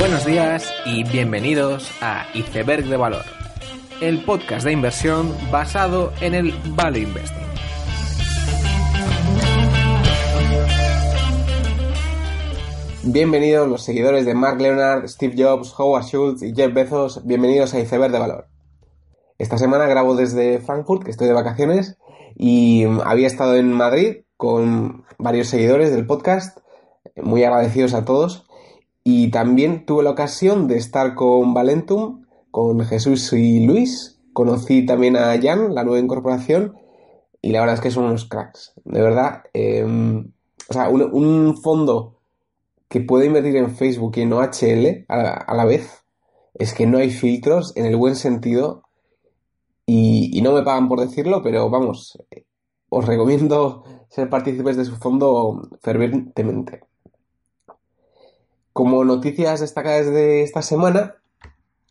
Buenos 0.00 0.24
días 0.24 0.72
y 0.86 1.04
bienvenidos 1.04 1.92
a 2.00 2.24
Iceberg 2.32 2.86
de 2.86 2.96
Valor, 2.96 3.26
el 4.00 4.24
podcast 4.24 4.64
de 4.64 4.72
inversión 4.72 5.36
basado 5.52 6.10
en 6.22 6.32
el 6.32 6.54
Value 6.74 7.00
Investing. 7.00 7.46
Bienvenidos 13.12 13.68
los 13.68 13.82
seguidores 13.82 14.24
de 14.24 14.32
Mark 14.32 14.58
Leonard, 14.58 15.06
Steve 15.06 15.34
Jobs, 15.36 15.78
Howard 15.78 16.04
Schultz 16.04 16.42
y 16.44 16.54
Jeff 16.54 16.72
Bezos, 16.72 17.26
bienvenidos 17.26 17.74
a 17.74 17.80
Iceberg 17.80 18.10
de 18.10 18.18
Valor. 18.18 18.48
Esta 19.36 19.58
semana 19.58 19.86
grabo 19.86 20.16
desde 20.16 20.60
Frankfurt, 20.60 21.04
que 21.04 21.10
estoy 21.10 21.26
de 21.26 21.34
vacaciones, 21.34 21.98
y 22.34 22.86
había 23.04 23.26
estado 23.26 23.54
en 23.54 23.70
Madrid 23.70 24.22
con 24.38 25.04
varios 25.18 25.48
seguidores 25.48 25.92
del 25.92 26.06
podcast, 26.06 26.56
muy 27.16 27.44
agradecidos 27.44 27.92
a 27.92 28.06
todos, 28.06 28.46
y 29.04 29.30
también 29.30 29.86
tuve 29.86 30.02
la 30.02 30.10
ocasión 30.10 30.68
de 30.68 30.76
estar 30.76 31.14
con 31.14 31.54
Valentum, 31.54 32.26
con 32.50 32.80
Jesús 32.80 33.32
y 33.32 33.64
Luis. 33.64 34.20
Conocí 34.32 34.84
también 34.84 35.16
a 35.16 35.40
Jan, 35.40 35.74
la 35.74 35.84
nueva 35.84 36.00
incorporación, 36.00 36.76
y 37.42 37.50
la 37.52 37.60
verdad 37.60 37.76
es 37.76 37.80
que 37.80 37.90
son 37.90 38.04
unos 38.04 38.26
cracks. 38.26 38.72
De 38.84 39.00
verdad, 39.00 39.44
em, 39.54 40.32
o 40.68 40.72
sea, 40.72 40.88
un, 40.88 41.56
fondo 41.62 42.18
que 42.88 43.00
puede 43.00 43.26
invertir 43.26 43.56
en 43.56 43.74
Facebook 43.74 44.12
y 44.16 44.22
en 44.22 44.32
OHL 44.32 45.06
a 45.08 45.54
la, 45.54 45.64
vez, 45.64 46.04
es 46.54 46.74
que 46.74 46.86
no 46.86 46.98
hay 46.98 47.10
filtros 47.10 47.72
en 47.76 47.86
el 47.86 47.96
buen 47.96 48.16
sentido 48.16 48.82
y, 49.86 50.30
y, 50.36 50.42
no 50.42 50.52
me 50.52 50.62
pagan 50.62 50.88
por 50.88 51.00
decirlo, 51.00 51.42
pero 51.42 51.70
vamos, 51.70 52.18
os 52.90 53.06
recomiendo 53.06 53.84
ser 54.08 54.28
partícipes 54.28 54.76
de 54.76 54.84
su 54.84 54.96
fondo 54.96 55.68
fervientemente. 55.80 56.80
Como 58.72 59.04
noticias 59.04 59.60
destacadas 59.60 60.06
de 60.06 60.42
esta 60.42 60.62
semana, 60.62 61.16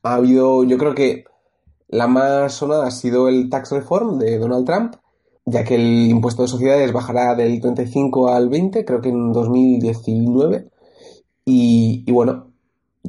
ha 0.04 0.16
habido, 0.16 0.64
yo 0.64 0.78
creo 0.78 0.96
que 0.96 1.26
la 1.88 2.08
más 2.08 2.54
sonada 2.54 2.88
ha 2.88 2.92
sido 2.92 3.28
el 3.28 3.50
tax 3.50 3.72
reform 3.72 4.20
de 4.20 4.38
Donald 4.38 4.66
Trump, 4.66 4.96
ya 5.46 5.64
que 5.64 5.76
el 5.76 6.08
impuesto 6.10 6.44
de 6.44 6.48
sociedades 6.48 6.94
bajará 6.94 7.36
del 7.36 7.60
35 7.60 8.30
al 8.30 8.50
20, 8.50 8.86
creo 8.86 9.02
que 9.02 9.10
en 9.10 9.34
2019. 9.34 10.70
Y, 11.46 12.10
bueno, 12.12 12.52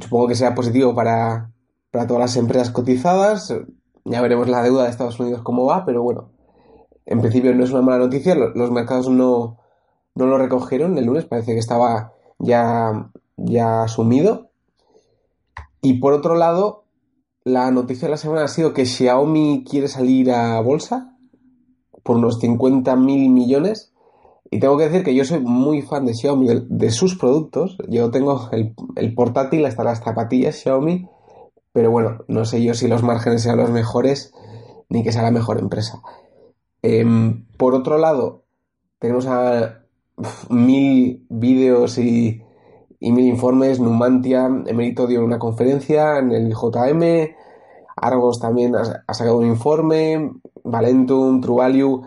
supongo 0.01 0.29
que 0.29 0.35
sea 0.35 0.55
positivo 0.55 0.95
para, 0.95 1.53
todas 1.93 2.19
las 2.19 2.37
empresas 2.37 2.71
cotizadas. 2.71 3.55
Ya 4.07 4.23
veremos 4.23 4.49
la 4.49 4.63
deuda 4.63 4.85
de 4.85 4.91
Estados 4.91 5.21
Unidos 5.21 5.43
cómo 5.43 5.67
va, 5.67 5.85
pero 5.85 6.03
bueno, 6.03 6.31
en 7.05 7.21
principio 7.21 7.55
no 7.55 7.65
es 7.65 7.71
una 7.71 7.83
mala 7.83 7.99
noticia. 7.99 8.35
Los 8.35 8.71
mercados 8.71 9.11
no, 9.11 9.59
no 10.15 10.27
lo 10.27 10.39
recogieron 10.39 10.97
el 10.97 11.05
lunes, 11.05 11.27
parece 11.27 11.53
que 11.53 11.59
estaba 11.59 12.15
ya 12.39 13.11
ya 13.45 13.83
asumido. 13.83 14.51
Y 15.83 15.95
por 15.95 16.13
otro 16.13 16.35
lado, 16.35 16.85
la 17.45 17.71
noticia 17.71 18.07
de 18.07 18.13
la 18.13 18.17
semana 18.17 18.45
ha 18.45 18.49
sido 18.49 18.75
que 18.75 18.87
Xiaomi 18.87 19.65
quiere 19.69 19.89
salir 19.89 20.31
a 20.31 20.61
bolsa 20.61 21.17
por 22.03 22.17
unos 22.17 22.39
50 22.39 22.95
mil 22.97 23.31
millones. 23.31 23.93
Y 24.51 24.59
tengo 24.59 24.77
que 24.77 24.85
decir 24.85 25.05
que 25.05 25.15
yo 25.15 25.25
soy 25.25 25.41
muy 25.41 25.83
fan 25.83 26.05
de 26.05 26.15
Xiaomi, 26.15 26.49
de, 26.69 26.91
sus 26.91 27.17
productos. 27.17 27.79
Yo 27.89 28.11
tengo 28.11 28.51
el, 28.53 29.15
portátil 29.15 29.65
hasta 29.65 29.85
las 29.85 30.03
zapatillas 30.03 30.57
Xiaomi. 30.57 31.09
Pero 31.73 31.91
bueno, 31.91 32.25
no 32.27 32.45
sé 32.45 32.63
yo 32.63 32.75
si 32.75 32.89
los 32.89 33.03
márgenes 33.03 33.43
sean 33.43 33.59
los 33.59 33.71
mejores 33.71 34.33
ni 34.89 35.05
que 35.05 35.13
sea 35.13 35.23
la 35.23 35.31
mejor 35.31 35.61
empresa. 35.61 36.03
Em, 36.83 37.47
por 37.57 37.75
otro 37.75 37.97
lado, 37.97 38.43
tenemos 38.99 39.27
a 39.27 39.85
mil 40.49 41.25
vídeos 41.29 41.97
y 41.99 42.43
y 43.01 43.13
mil 43.13 43.27
informes, 43.27 43.81
Numantia, 43.81 44.47
Emerito 44.67 45.07
dio 45.07 45.25
una 45.25 45.39
conferencia 45.39 46.19
en 46.19 46.33
el 46.33 46.53
JM, 46.53 47.35
Argos 47.97 48.39
también 48.39 48.77
ha, 48.77 49.15
sacado 49.15 49.39
un 49.39 49.47
informe, 49.47 50.33
Valentum, 50.65 51.41
True 51.41 51.57
Value. 51.57 52.03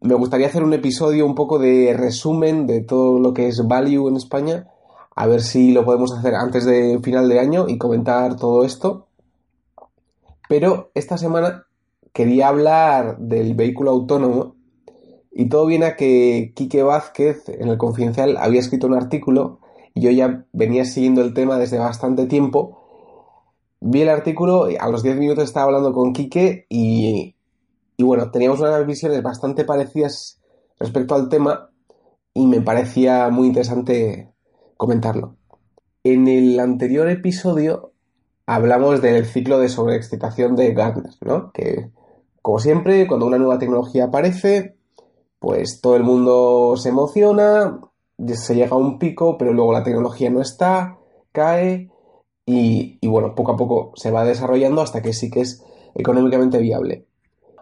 Me 0.00 0.14
gustaría 0.14 0.46
hacer 0.46 0.64
un 0.64 0.72
episodio 0.72 1.26
un 1.26 1.34
poco 1.34 1.58
de 1.58 1.94
resumen 1.94 2.66
de 2.66 2.80
todo 2.80 3.18
lo 3.18 3.34
que 3.34 3.48
es 3.48 3.66
Value 3.66 4.08
en 4.08 4.16
España, 4.16 4.68
a 5.14 5.26
ver 5.26 5.42
si 5.42 5.72
lo 5.72 5.84
podemos 5.84 6.12
hacer 6.12 6.34
antes 6.34 6.64
de 6.64 6.98
final 7.02 7.28
de 7.28 7.40
año 7.40 7.68
y 7.68 7.76
comentar 7.76 8.36
todo 8.36 8.64
esto. 8.64 9.06
Pero 10.48 10.90
esta 10.94 11.18
semana 11.18 11.66
quería 12.12 12.48
hablar 12.48 13.18
del 13.18 13.54
vehículo 13.54 13.90
autónomo 13.90 14.54
y 15.32 15.48
todo 15.48 15.66
viene 15.66 15.86
a 15.86 15.96
que 15.96 16.52
Quique 16.54 16.82
Vázquez 16.82 17.48
en 17.48 17.68
el 17.68 17.76
Confidencial 17.78 18.36
había 18.36 18.60
escrito 18.60 18.86
un 18.86 18.94
artículo 18.94 19.60
yo 19.94 20.10
ya 20.10 20.46
venía 20.52 20.84
siguiendo 20.84 21.22
el 21.22 21.34
tema 21.34 21.58
desde 21.58 21.78
bastante 21.78 22.26
tiempo. 22.26 22.80
Vi 23.80 24.02
el 24.02 24.08
artículo, 24.08 24.68
a 24.78 24.88
los 24.88 25.02
10 25.02 25.16
minutos 25.16 25.44
estaba 25.44 25.66
hablando 25.66 25.92
con 25.92 26.12
Quique 26.12 26.66
y, 26.68 27.36
y 27.96 28.02
bueno, 28.02 28.30
teníamos 28.30 28.60
unas 28.60 28.86
visiones 28.86 29.22
bastante 29.22 29.64
parecidas 29.64 30.40
respecto 30.78 31.14
al 31.14 31.28
tema 31.28 31.70
y 32.32 32.46
me 32.46 32.60
parecía 32.60 33.28
muy 33.30 33.46
interesante 33.46 34.32
comentarlo. 34.76 35.36
En 36.02 36.28
el 36.28 36.58
anterior 36.58 37.08
episodio 37.08 37.92
hablamos 38.46 39.00
del 39.00 39.24
ciclo 39.24 39.58
de 39.58 39.68
sobreexcitación 39.68 40.56
de 40.56 40.74
Gartner, 40.74 41.14
¿no? 41.20 41.52
Que, 41.52 41.90
como 42.42 42.58
siempre, 42.58 43.06
cuando 43.06 43.26
una 43.26 43.38
nueva 43.38 43.58
tecnología 43.58 44.04
aparece, 44.04 44.76
pues 45.38 45.80
todo 45.80 45.96
el 45.96 46.02
mundo 46.02 46.74
se 46.76 46.90
emociona, 46.90 47.80
se 48.34 48.54
llega 48.54 48.76
a 48.76 48.78
un 48.78 48.98
pico, 48.98 49.36
pero 49.38 49.52
luego 49.52 49.72
la 49.72 49.82
tecnología 49.82 50.30
no 50.30 50.40
está, 50.40 50.98
cae 51.32 51.90
y, 52.46 52.98
bueno, 53.06 53.34
poco 53.34 53.52
a 53.52 53.56
poco 53.56 53.92
se 53.96 54.10
va 54.10 54.24
desarrollando 54.24 54.82
hasta 54.82 55.02
que 55.02 55.12
sí 55.12 55.30
que 55.30 55.40
es 55.40 55.64
económicamente 55.94 56.58
viable. 56.58 57.06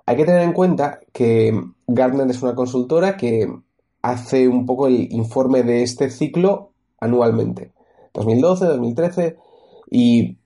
Hay 0.07 0.17
que 0.17 0.25
tener 0.25 0.43
en 0.43 0.53
cuenta 0.53 1.01
que 1.13 1.59
Gartner 1.87 2.29
es 2.29 2.43
una 2.43 2.55
consultora 2.55 3.17
que 3.17 3.53
hace 4.03 4.49
un 4.49 4.67
poco 4.67 4.89
el 4.89 5.13
informe 5.13 5.63
de 5.63 5.83
este 5.83 6.11
ciclo 6.11 6.73
anualmente, 6.99 7.73
2012, 8.15 8.65
2013, 8.67 9.37
y, 9.91 10.39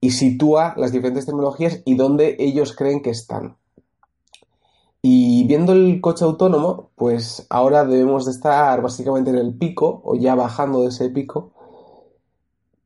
y 0.00 0.10
sitúa 0.10 0.74
las 0.76 0.92
diferentes 0.92 1.24
tecnologías 1.26 1.82
y 1.84 1.94
dónde 1.96 2.36
ellos 2.38 2.76
creen 2.76 3.00
que 3.00 3.10
están. 3.10 3.56
Y 5.00 5.44
viendo 5.44 5.72
el 5.72 6.00
coche 6.00 6.24
autónomo, 6.24 6.90
pues 6.96 7.46
ahora 7.50 7.84
debemos 7.84 8.24
de 8.24 8.32
estar 8.32 8.82
básicamente 8.82 9.30
en 9.30 9.36
el 9.36 9.54
pico 9.54 10.00
o 10.04 10.16
ya 10.16 10.34
bajando 10.34 10.82
de 10.82 10.88
ese 10.88 11.08
pico. 11.10 11.52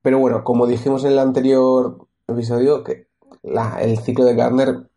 Pero 0.02 0.18
bueno, 0.18 0.44
como 0.44 0.66
dijimos 0.66 1.04
en 1.04 1.12
el 1.12 1.18
anterior 1.18 2.06
episodio, 2.26 2.84
que 2.84 3.06
el 3.80 3.98
ciclo 3.98 4.24
de 4.24 4.34
Gardner 4.34 4.90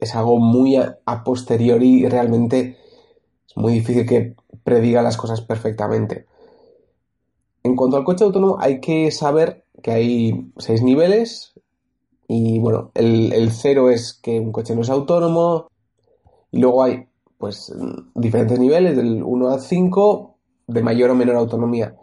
es 0.00 0.14
algo 0.14 0.38
muy 0.38 0.76
a, 0.76 0.98
posteriori 1.24 2.04
y 2.04 2.08
realmente 2.08 2.78
es 3.46 3.56
muy 3.56 3.74
difícil 3.74 4.06
que 4.06 4.34
prediga 4.64 5.02
las 5.02 5.16
cosas 5.16 5.42
perfectamente. 5.42 6.26
En 7.64 7.76
cuanto 7.76 7.96
al 7.96 8.04
coche 8.04 8.24
autónomo, 8.24 8.56
hay 8.60 8.80
que 8.80 9.10
saber 9.10 9.64
que 9.82 9.90
hay 9.90 10.52
seis 10.58 10.82
niveles. 10.82 11.52
Y 12.28 12.58
bueno, 12.60 12.92
el, 12.94 13.32
el 13.32 13.50
cero 13.52 13.90
es 13.90 14.14
que 14.14 14.40
un 14.40 14.52
coche 14.52 14.74
no 14.74 14.82
es 14.82 14.90
autónomo, 14.90 15.68
y 16.56 16.58
luego 16.58 16.82
hay 16.84 17.06
pues 17.36 17.70
diferentes 18.14 18.58
niveles, 18.58 18.96
del 18.96 19.22
1 19.22 19.50
al 19.50 19.60
5, 19.60 20.36
de 20.68 20.82
mayor 20.82 21.10
o 21.10 21.14
menor 21.14 21.36
autonomía. 21.36 21.94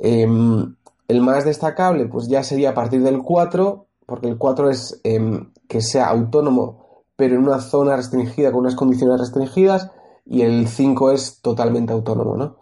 Em, 0.00 0.74
el 1.06 1.20
más 1.20 1.44
destacable 1.44 2.06
pues 2.06 2.26
ya 2.26 2.42
sería 2.42 2.70
a 2.70 2.74
partir 2.74 3.04
del 3.04 3.22
4, 3.22 3.86
porque 4.04 4.26
el 4.26 4.36
4 4.36 4.68
es 4.68 5.00
em, 5.04 5.52
que 5.68 5.80
sea 5.80 6.08
autónomo, 6.08 7.04
pero 7.14 7.36
en 7.36 7.42
una 7.42 7.60
zona 7.60 7.94
restringida, 7.94 8.50
con 8.50 8.62
unas 8.62 8.74
condiciones 8.74 9.20
restringidas, 9.20 9.92
y 10.24 10.42
el 10.42 10.66
5 10.66 11.12
es 11.12 11.40
totalmente 11.40 11.92
autónomo, 11.92 12.36
¿no? 12.36 12.56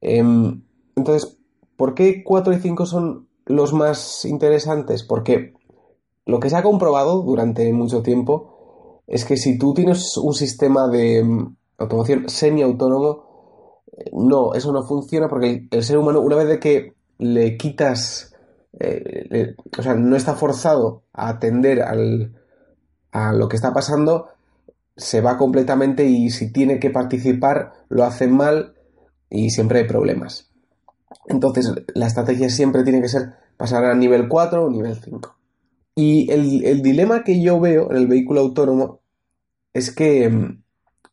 Em, 0.00 0.62
entonces, 0.96 1.36
¿por 1.76 1.94
qué 1.94 2.24
4 2.24 2.54
y 2.54 2.60
5 2.60 2.86
son 2.86 3.28
los 3.44 3.74
más 3.74 4.24
interesantes? 4.24 5.02
Porque 5.02 5.52
lo 6.24 6.40
que 6.40 6.48
se 6.48 6.56
ha 6.56 6.62
comprobado 6.62 7.20
durante 7.20 7.70
mucho 7.74 8.02
tiempo 8.02 8.57
es 9.08 9.24
que 9.24 9.36
si 9.36 9.58
tú 9.58 9.74
tienes 9.74 10.16
un 10.18 10.34
sistema 10.34 10.86
de 10.86 11.24
mm, 11.24 11.56
automoción 11.78 12.28
semiautónomo, 12.28 13.82
no, 14.12 14.54
eso 14.54 14.70
no 14.70 14.84
funciona 14.84 15.28
porque 15.28 15.66
el, 15.70 15.82
ser 15.82 15.98
humano, 15.98 16.20
una 16.20 16.36
vez 16.36 16.46
de 16.46 16.60
que 16.60 16.94
le 17.18 17.56
quitas, 17.56 18.34
eh, 18.78 19.56
o 19.76 19.82
sea, 19.82 19.94
no 19.94 20.14
está 20.14 20.34
forzado 20.34 21.02
a 21.12 21.30
atender 21.30 21.82
al, 21.82 22.36
a 23.10 23.32
lo 23.32 23.48
que 23.48 23.56
está 23.56 23.72
pasando, 23.72 24.28
se 24.96 25.20
va 25.20 25.38
completamente 25.38 26.04
y 26.04 26.30
si 26.30 26.52
tiene 26.52 26.78
que 26.78 26.90
participar, 26.90 27.72
lo 27.88 28.04
hace 28.04 28.28
mal 28.28 28.74
y 29.30 29.50
siempre 29.50 29.80
hay 29.80 29.86
problemas. 29.86 30.50
Entonces, 31.26 31.72
la 31.94 32.06
estrategia 32.06 32.50
siempre 32.50 32.84
tiene 32.84 33.00
que 33.00 33.08
ser 33.08 33.34
pasar 33.56 33.84
a 33.84 33.94
nivel 33.94 34.28
4 34.28 34.64
o 34.64 34.70
nivel 34.70 35.00
5. 35.02 35.37
Y 35.98 36.30
el, 36.30 36.80
dilema 36.80 37.24
que 37.24 37.42
yo 37.42 37.58
veo 37.58 37.90
en 37.90 37.96
el 37.96 38.06
vehículo 38.06 38.38
autónomo 38.42 39.00
es 39.74 39.90
que, 39.90 40.28
mm, 40.30 40.62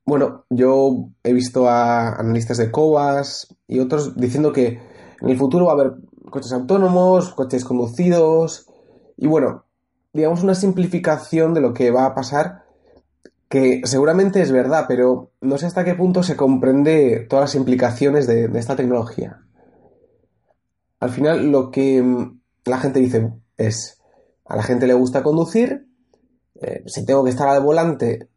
bueno, 0.06 0.46
yo 0.52 1.10
he 1.24 1.34
visto 1.34 1.68
a 1.68 2.10
analistas 2.14 2.58
de 2.58 2.70
Cobas 2.70 3.48
y 3.68 3.80
otros 3.80 4.16
diciendo 4.16 4.54
que 4.54 4.80
en 5.22 5.28
el 5.28 5.38
futuro 5.38 5.66
va 5.66 5.72
a 5.72 5.74
haber 5.74 5.94
coches 6.30 6.52
autónomos, 6.52 7.34
coches 7.34 7.66
conducidos 7.66 8.68
y 9.18 9.26
bueno, 9.26 9.66
digamos 10.14 10.44
una 10.44 10.54
simplificación 10.54 11.56
de 11.56 11.62
lo 11.62 11.74
que 11.74 11.90
va 11.90 12.06
a 12.06 12.14
pasar 12.14 12.66
que 13.50 13.82
seguramente 13.86 14.40
es 14.40 14.52
verdad, 14.52 14.86
pero 14.88 15.32
no 15.42 15.58
sé 15.58 15.66
hasta 15.66 15.84
qué 15.84 15.96
punto 15.96 16.22
se 16.22 16.36
comprende 16.36 17.26
todas 17.28 17.46
las 17.46 17.56
implicaciones 17.56 18.28
de, 18.28 18.52
esta 18.54 18.76
tecnología. 18.76 19.42
Al 21.00 21.10
final 21.10 21.52
lo 21.52 21.72
que 21.72 22.04
mm, 22.04 22.40
la 22.66 22.78
gente 22.78 23.00
dice 23.00 23.34
es, 23.58 24.00
a 24.46 24.56
la 24.56 24.64
gente 24.64 24.88
le 24.88 24.94
gusta 24.94 25.24
conducir, 25.24 25.88
eh, 26.62 26.84
si 26.86 27.06
tengo 27.06 27.24
que 27.24 27.32
estar 27.32 27.50
al 27.50 27.64
volante, 27.64 28.30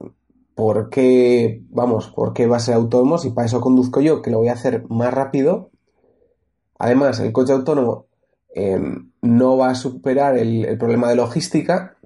¿por 0.55 0.91
qué, 0.91 1.63
vamos, 1.71 2.09
por 2.09 2.33
qué 2.33 2.47
va 2.47 2.57
a 2.57 2.61
ser 2.61 2.75
autónomo 2.75 3.19
si 3.19 3.31
para 3.31 3.47
eso 3.47 3.61
conduzco 3.61 4.01
yo, 4.01 4.23
que 4.23 4.31
lo 4.31 4.39
voy 4.39 4.49
a 4.49 4.55
hacer 4.55 4.85
más 4.89 5.13
rápido? 5.13 5.71
Además, 6.79 7.21
el 7.21 7.33
coche 7.33 7.53
autónomo 7.53 8.07
em, 8.55 9.11
no 9.23 9.57
va 9.57 9.71
a 9.71 9.75
superar 9.75 10.37
el, 10.37 10.77
problema 10.79 11.09
de 11.09 11.17
logística, 11.17 11.97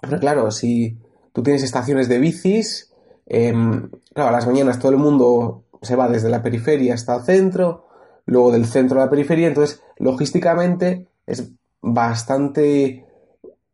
pero 0.00 0.18
claro, 0.18 0.50
si 0.50 0.98
tú 1.32 1.42
tienes 1.42 1.62
estaciones 1.62 2.08
de 2.08 2.18
bicis, 2.18 2.92
em, 3.26 3.90
claro, 4.12 4.30
a 4.30 4.32
las 4.32 4.46
mañanas 4.46 4.78
todo 4.78 4.92
el 4.92 4.98
mundo 4.98 5.64
se 5.80 5.96
va 5.96 6.08
desde 6.08 6.28
la 6.28 6.42
periferia 6.42 6.94
hasta 6.94 7.16
el 7.16 7.22
centro, 7.22 7.86
luego 8.26 8.50
del 8.50 8.66
centro 8.66 9.00
a 9.00 9.04
la 9.04 9.10
periferia, 9.10 9.48
entonces 9.48 9.82
logísticamente 9.98 11.06
es 11.26 11.52
bastante 11.80 13.06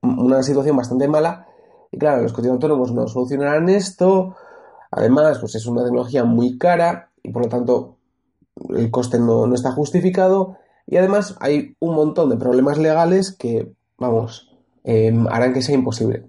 una 0.03 0.43
situación 0.43 0.77
bastante 0.77 1.09
mala 1.09 1.47
y 1.93 1.99
claro, 1.99 2.23
los 2.23 2.33
coches 2.33 2.51
autónomos 2.51 2.93
no 2.93 3.07
solucionarán 3.09 3.69
esto. 3.69 4.37
Además, 4.91 5.39
pues 5.39 5.55
es 5.55 5.67
una 5.67 5.83
tecnología 5.83 6.25
muy 6.25 6.59
cara 6.59 7.11
y 7.23 7.31
por 7.31 7.43
lo 7.45 7.49
tanto 7.49 7.97
el 8.71 8.91
coste 8.91 9.19
no, 9.19 9.53
está 9.55 9.73
justificado. 9.73 10.57
Y 10.87 10.97
además 10.97 11.37
hay 11.41 11.77
un 11.81 11.95
montón 11.95 12.31
de 12.31 12.37
problemas 12.37 12.79
legales 12.79 13.33
que, 13.33 13.73
vamos, 13.99 14.57
em, 14.85 15.27
harán 15.29 15.53
que 15.53 15.63
sea 15.63 15.75
imposible. 15.75 16.29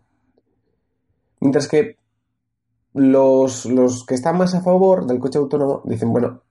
Mientras 1.39 1.68
que 1.68 1.97
los, 2.94 3.65
que 4.07 4.15
están 4.15 4.38
más 4.38 4.53
a 4.53 4.62
favor 4.62 5.07
del 5.07 5.19
coche 5.19 5.39
autónomo 5.39 5.81
dicen, 5.85 6.12
bueno, 6.12 6.41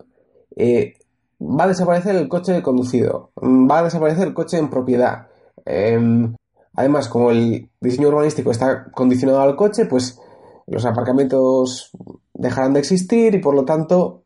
eh, 0.57 0.95
va 1.41 1.65
a 1.65 1.69
desaparecer 1.69 2.17
el 2.17 2.29
coche 2.29 2.63
conducido, 2.63 3.31
va 3.37 3.79
a 3.81 3.85
desaparecer 3.85 4.29
el 4.29 4.35
coche 4.35 4.59
en 4.59 4.71
propiedad. 4.71 5.29
Em, 5.65 6.35
Además, 6.75 7.09
como 7.09 7.31
el 7.31 7.69
diseño 7.81 8.09
urbanístico 8.09 8.51
está 8.51 8.91
condicionado 8.93 9.41
al 9.41 9.57
coche, 9.57 9.87
pues 9.87 10.21
los 10.67 10.85
aparcamientos 10.85 11.91
dejarán 12.35 12.75
de 12.75 12.81
existir 12.81 13.35
y 13.35 13.39
por 13.39 13.55
lo 13.55 13.65
tanto, 13.65 14.23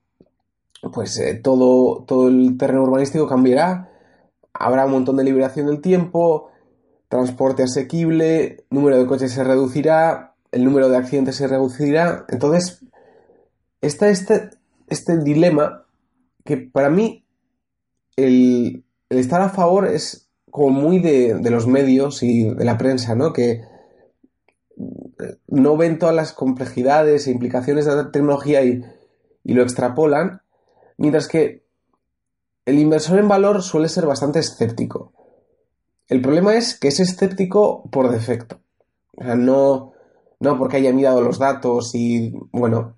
pues 0.93 1.19
eh, 1.19 1.35
todo, 1.43 2.05
todo 2.05 2.29
el 2.29 2.56
terreno 2.58 2.82
urbanístico 2.82 3.26
cambiará. 3.26 3.91
Habrá 4.52 4.85
un 4.85 4.93
montón 4.93 5.17
de 5.17 5.25
liberación 5.25 5.67
del 5.67 5.81
tiempo, 5.81 6.50
transporte 7.08 7.62
asequible, 7.62 8.64
número 8.70 8.99
de 8.99 9.06
coches 9.06 9.32
se 9.32 9.43
reducirá, 9.43 10.35
el 10.52 10.64
número 10.64 10.88
de 10.88 10.96
accidentes 10.99 11.37
se 11.37 11.49
reducirá. 11.49 12.26
Entonces, 12.29 12.85
está 13.81 14.11
este, 14.11 14.50
este 14.88 15.19
dilema 15.19 15.87
que 16.44 16.58
para 16.58 16.91
mí 16.91 17.25
el 18.17 18.85
estar 19.08 19.41
a 19.41 19.49
favor 19.49 19.87
es 19.87 20.24
como 20.55 20.71
muy 20.71 21.01
de, 21.01 21.37
los 21.51 21.67
medios 21.67 22.23
y 22.23 22.45
de 22.45 22.65
la 22.65 22.79
prensa, 22.79 23.17
¿no? 23.17 23.33
Que 23.33 23.65
no 25.49 25.77
ven 25.77 25.99
todas 25.99 26.15
las 26.15 26.33
complejidades 26.33 27.27
e 27.27 27.33
implicaciones 27.33 27.87
de 27.87 27.97
la 27.97 28.12
tecnología 28.12 28.62
y, 28.62 28.85
lo 29.43 29.62
extrapolan, 29.62 30.43
mientras 30.97 31.27
que 31.27 31.65
el 32.67 32.79
inversor 32.79 33.19
en 33.19 33.27
valor 33.27 33.62
suele 33.62 33.89
ser 33.89 34.06
bastante 34.06 34.39
escéptico. 34.39 35.12
El 36.06 36.23
problema 36.23 36.55
es 36.55 36.79
que 36.79 36.87
es 36.87 37.01
escéptico 37.01 37.91
por 37.91 38.12
defecto. 38.12 38.61
O 39.17 39.25
sea, 39.25 39.35
no, 39.35 39.95
no 40.39 40.56
porque 40.56 40.77
haya 40.77 40.93
mirado 40.93 41.21
los 41.21 41.41
datos 41.41 41.97
y, 41.97 42.33
bueno, 42.53 42.95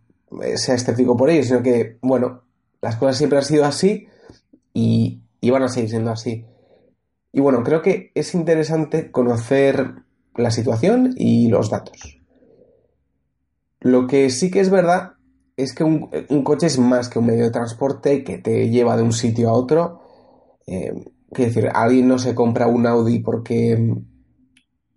sea 0.57 0.75
escéptico 0.75 1.17
por 1.17 1.31
ello, 1.31 1.43
sino 1.43 1.63
que, 1.63 1.97
bueno, 2.03 2.43
las 2.83 2.97
cosas 2.97 3.17
siempre 3.17 3.39
han 3.39 3.47
sido 3.47 3.65
así 3.65 4.09
y 4.75 5.51
van 5.51 5.63
a 5.63 5.69
seguir 5.69 5.89
siendo 5.89 6.11
así. 6.11 6.45
Y 7.37 7.41
bueno, 7.41 7.63
creo 7.63 7.83
que 7.83 8.13
es 8.15 8.35
interesante 8.35 9.11
conocer 9.11 9.97
la 10.37 10.51
situación 10.51 11.13
y 11.19 11.49
los 11.49 11.69
datos. 11.69 12.19
Lo 13.81 14.07
que 14.07 14.31
sí 14.31 14.51
que 14.51 14.61
es 14.61 14.71
verdad 14.71 15.17
es 15.55 15.75
que 15.75 15.85
un, 15.85 16.09
coche 16.45 16.67
es 16.67 16.79
más 16.79 17.11
que 17.11 17.19
un 17.19 17.27
medio 17.27 17.45
de 17.45 17.51
transporte 17.51 18.25
que 18.25 18.39
te 18.39 18.71
lleva 18.71 18.97
de 18.97 19.03
un 19.03 19.13
sitio 19.13 19.51
a 19.51 19.53
otro. 19.53 20.01
Eh, 20.67 20.95
quiero 21.31 21.53
decir, 21.53 21.71
alguien 21.75 22.09
no 22.09 22.19
se 22.19 22.35
compra 22.35 22.69
un 22.69 22.87
Audi 22.87 23.19
porque, 23.19 23.95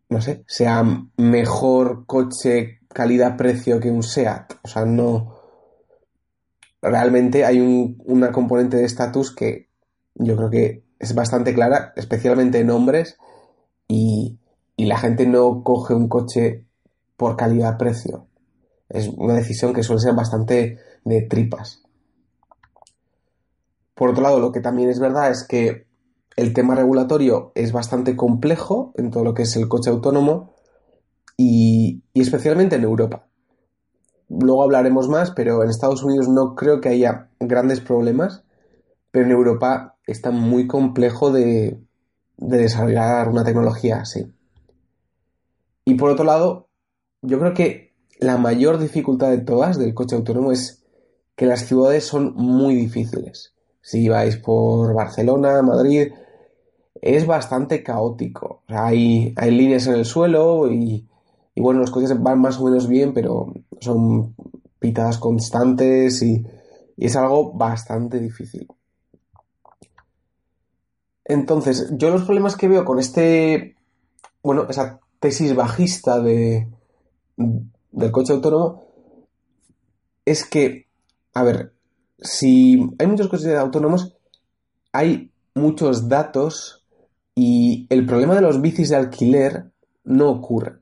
no 0.07 0.21
sé, 0.21 0.45
sea 0.47 0.85
mejor 1.17 2.05
coche 2.05 2.79
calidad-precio 2.87 3.81
que 3.81 3.91
un 3.91 4.01
SEAT. 4.01 4.53
O 4.63 4.67
sea, 4.69 4.85
no. 4.85 5.35
Realmente 6.81 7.43
hay 7.43 7.97
una 8.05 8.31
componente 8.31 8.77
de 8.77 8.85
estatus 8.85 9.35
que 9.35 9.67
yo 10.15 10.37
creo 10.37 10.49
que 10.49 10.88
es 10.99 11.15
bastante 11.15 11.53
clara, 11.53 11.93
especialmente 11.95 12.59
en 12.59 12.69
hombres, 12.69 13.17
y, 13.87 14.37
la 14.77 14.97
gente 14.97 15.27
no 15.27 15.61
coge 15.63 15.93
un 15.93 16.07
coche 16.07 16.65
por 17.17 17.35
calidad-precio. 17.35 18.27
Es 18.87 19.09
una 19.09 19.33
decisión 19.33 19.73
que 19.73 19.83
suele 19.83 20.01
ser 20.01 20.15
bastante 20.15 20.79
de 21.03 21.21
tripas. 21.23 21.83
Por 23.93 24.09
otro 24.09 24.23
lado, 24.23 24.39
lo 24.39 24.53
que 24.53 24.61
también 24.61 24.89
es 24.89 24.99
verdad 24.99 25.29
es 25.29 25.45
que 25.45 25.85
el 26.37 26.53
tema 26.53 26.75
regulatorio 26.75 27.51
es 27.55 27.73
bastante 27.73 28.15
complejo 28.15 28.93
en 28.95 29.11
todo 29.11 29.25
lo 29.25 29.33
que 29.33 29.43
es 29.43 29.55
el 29.57 29.67
coche 29.67 29.89
autónomo 29.89 30.53
y, 31.35 32.01
y, 32.13 32.21
especialmente 32.21 32.77
en 32.77 32.83
Europa. 32.83 33.27
Luego 34.29 34.63
hablaremos 34.63 35.09
más, 35.09 35.31
pero 35.31 35.61
en 35.61 35.69
Estados 35.69 36.03
Unidos 36.03 36.29
no 36.29 36.55
creo 36.55 36.79
que 36.79 36.89
haya 36.89 37.29
grandes 37.39 37.81
problemas, 37.81 38.43
pero 39.11 39.25
en 39.25 39.31
Europa 39.31 39.97
está 40.05 40.31
muy 40.31 40.67
complejo 40.67 41.31
de, 41.31 41.79
desarrollar 42.37 43.27
una 43.27 43.43
tecnología 43.43 44.01
así. 44.01 44.25
Y 45.85 45.95
por 45.95 46.11
otro 46.11 46.23
lado, 46.23 46.69
yo 47.21 47.39
creo 47.39 47.53
que 47.53 47.93
la 48.19 48.37
mayor 48.37 48.79
dificultad 48.79 49.29
de 49.29 49.39
todas 49.39 49.77
del 49.77 49.93
coche 49.93 50.15
autónomo 50.15 50.51
es 50.51 50.83
que 51.35 51.45
las 51.45 51.65
ciudades 51.65 52.05
son 52.05 52.33
muy 52.35 52.75
difíciles. 52.75 53.53
Si 53.81 54.07
vais 54.07 54.37
por 54.37 54.93
Barcelona, 54.93 55.61
Madrid, 55.61 56.13
es 57.01 57.25
bastante 57.25 57.83
caótico. 57.83 58.63
hay, 58.67 59.33
hay, 59.35 59.51
líneas 59.51 59.87
en 59.87 59.95
el 59.95 60.05
suelo 60.05 60.71
y, 60.71 61.07
bueno, 61.55 61.79
los 61.81 61.91
coches 61.91 62.21
van 62.21 62.39
más 62.39 62.59
o 62.59 62.65
menos 62.65 62.87
bien, 62.87 63.13
pero 63.13 63.53
son 63.79 64.35
pitadas 64.79 65.17
constantes 65.17 66.21
y 66.21 66.45
es 66.97 67.15
algo 67.15 67.53
bastante 67.53 68.19
difícil. 68.19 68.67
Entonces, 71.29 71.91
yo 71.91 72.09
los 72.09 72.23
problemas 72.23 72.57
que 72.57 72.67
veo 72.67 72.83
con 72.83 72.97
este, 72.97 73.75
bueno, 74.41 74.65
esa 74.67 74.99
tesis 75.19 75.55
bajista 75.55 76.19
de, 76.19 76.67
del 77.37 78.11
coche 78.11 78.33
autónomo 78.33 78.87
es 80.25 80.43
que, 80.43 80.87
a 81.35 81.43
ver, 81.43 81.73
si 82.19 82.79
hay 82.97 83.05
muchos 83.05 83.27
coches 83.27 83.55
autónomos, 83.55 84.17
hay 84.91 85.31
muchos 85.53 86.09
datos 86.09 86.83
y 87.35 87.85
el 87.91 88.07
problema 88.07 88.33
de 88.33 88.41
los 88.41 88.59
bicis 88.59 88.89
de 88.89 88.95
alquiler 88.95 89.71
no 90.05 90.31
ocurre. 90.31 90.79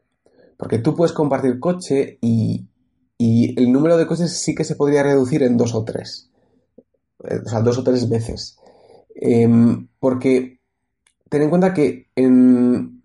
Porque 0.56 0.80
tú 0.80 0.96
puedes 0.96 1.12
compartir 1.12 1.60
coche 1.60 2.20
y, 2.22 2.70
y 3.18 3.60
el 3.60 3.70
número 3.70 3.98
de 3.98 4.08
coches 4.08 4.32
sí 4.40 4.56
que 4.56 4.64
se 4.64 4.76
podría 4.76 5.04
reducir 5.04 5.44
en 5.44 5.58
dos 5.58 5.76
o 5.76 5.84
tres. 5.84 6.32
Eh, 7.26 7.40
o 7.46 7.50
sea, 7.50 7.60
dos 7.60 7.78
o 7.78 7.84
tres 7.84 8.08
veces. 8.08 8.57
Em, 9.20 9.88
porque 10.00 10.60
ten 11.30 11.42
en 11.42 11.50
cuenta 11.50 11.74
que 11.74 12.08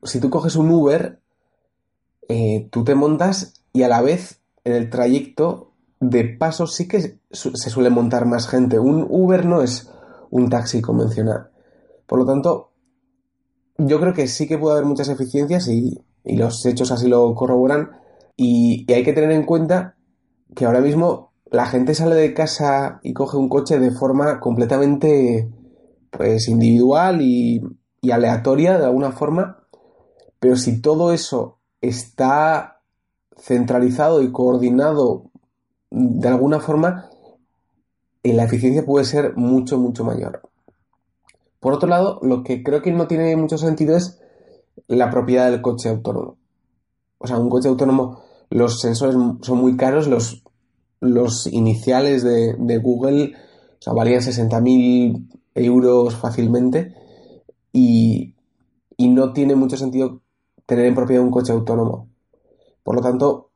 si 0.03 0.21
tú 0.21 0.31
coges 0.31 0.57
un 0.57 0.71
Uber, 0.71 1.21
eh, 2.29 2.69
tú 2.71 2.85
te 2.85 2.95
montas 2.95 3.55
y 3.73 3.83
a 3.83 3.89
la 3.89 4.03
vez 4.03 4.41
en 4.65 4.75
el 4.75 4.91
trayecto 4.91 5.73
de 6.01 6.25
paso 6.25 6.67
sí 6.67 6.87
que 6.87 7.19
se 7.31 7.71
suele 7.71 7.91
montar 7.91 8.27
más 8.27 8.47
gente. 8.47 8.79
Un 8.79 9.07
Uber 9.09 9.47
no 9.47 9.63
es 9.63 9.91
un 10.31 10.51
taxi 10.51 10.83
convencional. 10.83 11.51
Por 12.07 12.19
lo 12.19 12.27
tanto, 12.27 12.73
yo 13.79 13.99
creo 13.99 14.13
que 14.13 14.29
sí 14.29 14.47
que 14.47 14.59
puede 14.59 14.75
haber 14.77 14.87
muchas 14.87 15.09
eficiencias 15.09 15.69
y, 15.69 16.03
los 16.25 16.65
hechos 16.67 16.93
así 16.93 17.09
lo 17.09 17.35
corroboran. 17.35 17.93
y, 18.37 18.91
hay 18.93 19.03
que 19.03 19.13
tener 19.13 19.33
en 19.33 19.45
cuenta 19.45 19.97
que 20.55 20.67
ahora 20.67 20.81
mismo 20.81 21.33
la 21.51 21.67
gente 21.67 21.95
sale 21.95 22.15
de 22.15 22.35
casa 22.35 23.01
y 23.03 23.13
coge 23.15 23.37
un 23.37 23.49
coche 23.49 23.79
de 23.79 23.91
forma 23.91 24.41
completamente 24.41 25.51
pues 26.13 26.49
individual 26.49 27.21
y, 27.23 27.61
aleatoria 28.11 28.79
de 28.79 28.85
alguna 28.85 29.13
forma, 29.13 29.65
pero 30.39 30.57
si 30.57 30.81
todo 30.81 31.13
eso 31.13 31.59
está 31.81 32.83
centralizado 33.37 34.23
y 34.23 34.31
coordinado 34.31 35.31
de 35.91 36.29
alguna 36.29 36.61
forma, 36.61 37.09
eh, 38.23 38.33
la 38.35 38.45
eficiencia 38.45 38.85
puede 38.85 39.05
ser 39.05 39.37
mucho, 39.37 39.79
mucho 39.79 40.05
mayor. 40.05 40.43
Por 41.61 41.73
otro 41.75 41.89
lado, 41.89 42.19
lo 42.23 42.43
que 42.43 42.63
creo 42.63 42.83
que 42.83 42.93
no 42.93 43.07
tiene 43.07 43.37
mucho 43.37 43.57
sentido 43.57 43.97
es 43.97 44.21
la 44.89 45.11
propiedad 45.11 45.51
del 45.51 45.63
coche 45.63 45.89
autónomo. 45.89 46.37
O 47.19 47.27
sea, 47.27 47.39
un 47.39 47.49
coche 47.49 47.69
autónomo, 47.69 48.23
los 48.51 48.81
sensores 48.81 49.15
son 49.15 49.59
muy 49.59 49.77
caros, 49.77 50.09
los, 50.09 50.43
los 51.01 51.47
iniciales 51.47 52.23
de, 52.25 52.79
Google 52.79 53.35
o 53.79 53.83
sea, 53.83 53.93
valían 53.93 54.21
60.000 54.21 55.42
euros 55.55 56.17
fácilmente 56.17 56.95
y, 57.73 58.35
y 58.97 59.09
no 59.09 59.33
tiene 59.33 59.55
mucho 59.55 59.77
sentido 59.77 60.23
tener 60.67 60.87
en 60.87 60.95
propiedad 60.95 61.23
un 61.23 61.31
coche 61.31 61.53
autónomo. 61.53 62.09
Por 62.83 62.97
lo 62.97 63.01
tanto, 63.03 63.51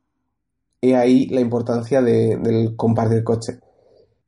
he 0.81 0.95
ahí 0.95 1.27
la 1.27 1.41
importancia 1.41 2.01
de, 2.01 2.37
del 2.37 2.75
compartir 2.75 3.23
coche. 3.23 3.59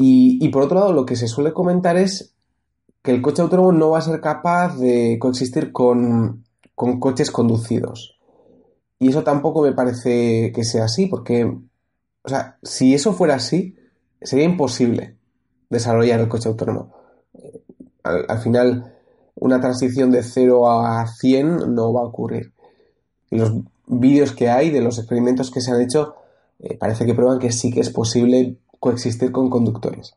Y, 0.02 0.48
por 0.48 0.64
otro 0.64 0.80
lado, 0.80 0.94
lo 0.94 1.06
que 1.06 1.18
se 1.18 1.28
suele 1.28 1.52
comentar 1.52 1.98
es 1.98 2.34
que 3.02 3.12
el 3.12 3.22
coche 3.22 3.42
autónomo 3.42 3.74
no 3.74 3.90
va 3.90 4.00
a 4.00 4.02
ser 4.02 4.22
capaz 4.22 4.78
de 4.78 5.18
coexistir 5.20 5.74
con, 5.74 6.46
con 6.74 7.02
coches 7.02 7.32
conducidos. 7.32 8.18
Y 8.98 9.10
eso 9.10 9.24
tampoco 9.24 9.62
me 9.62 9.74
parece 9.74 10.54
que 10.54 10.64
sea 10.64 10.86
así, 10.86 11.08
porque, 11.08 11.44
o 11.44 12.30
sea, 12.30 12.58
si 12.64 12.94
eso 12.94 13.12
fuera 13.12 13.36
así, 13.36 13.76
sería 14.22 14.46
imposible 14.46 15.18
desarrollar 15.70 16.22
el 16.22 16.30
coche 16.30 16.48
autónomo. 16.48 16.94
Al, 18.04 18.40
final, 18.40 18.94
una 19.36 19.60
transición 19.60 20.12
de 20.12 20.24
0 20.24 20.70
a 20.70 21.06
100 21.08 21.74
no 21.74 21.94
va 21.94 22.02
a 22.02 22.06
ocurrir. 22.06 22.54
los 23.30 23.54
vídeos 23.88 24.34
que 24.34 24.50
hay 24.50 24.70
de 24.70 24.82
los 24.82 25.00
experimentos 25.00 25.50
que 25.50 25.62
se 25.62 25.72
han 25.72 25.82
hecho 25.82 26.16
eh, 26.60 26.78
parece 26.78 27.06
que 27.06 27.14
prueban 27.14 27.40
que 27.40 27.52
sí 27.52 27.72
que 27.72 27.80
es 27.80 27.90
posible 27.90 28.58
coexistir 28.80 29.32
con 29.32 29.50
conductores. 29.50 30.14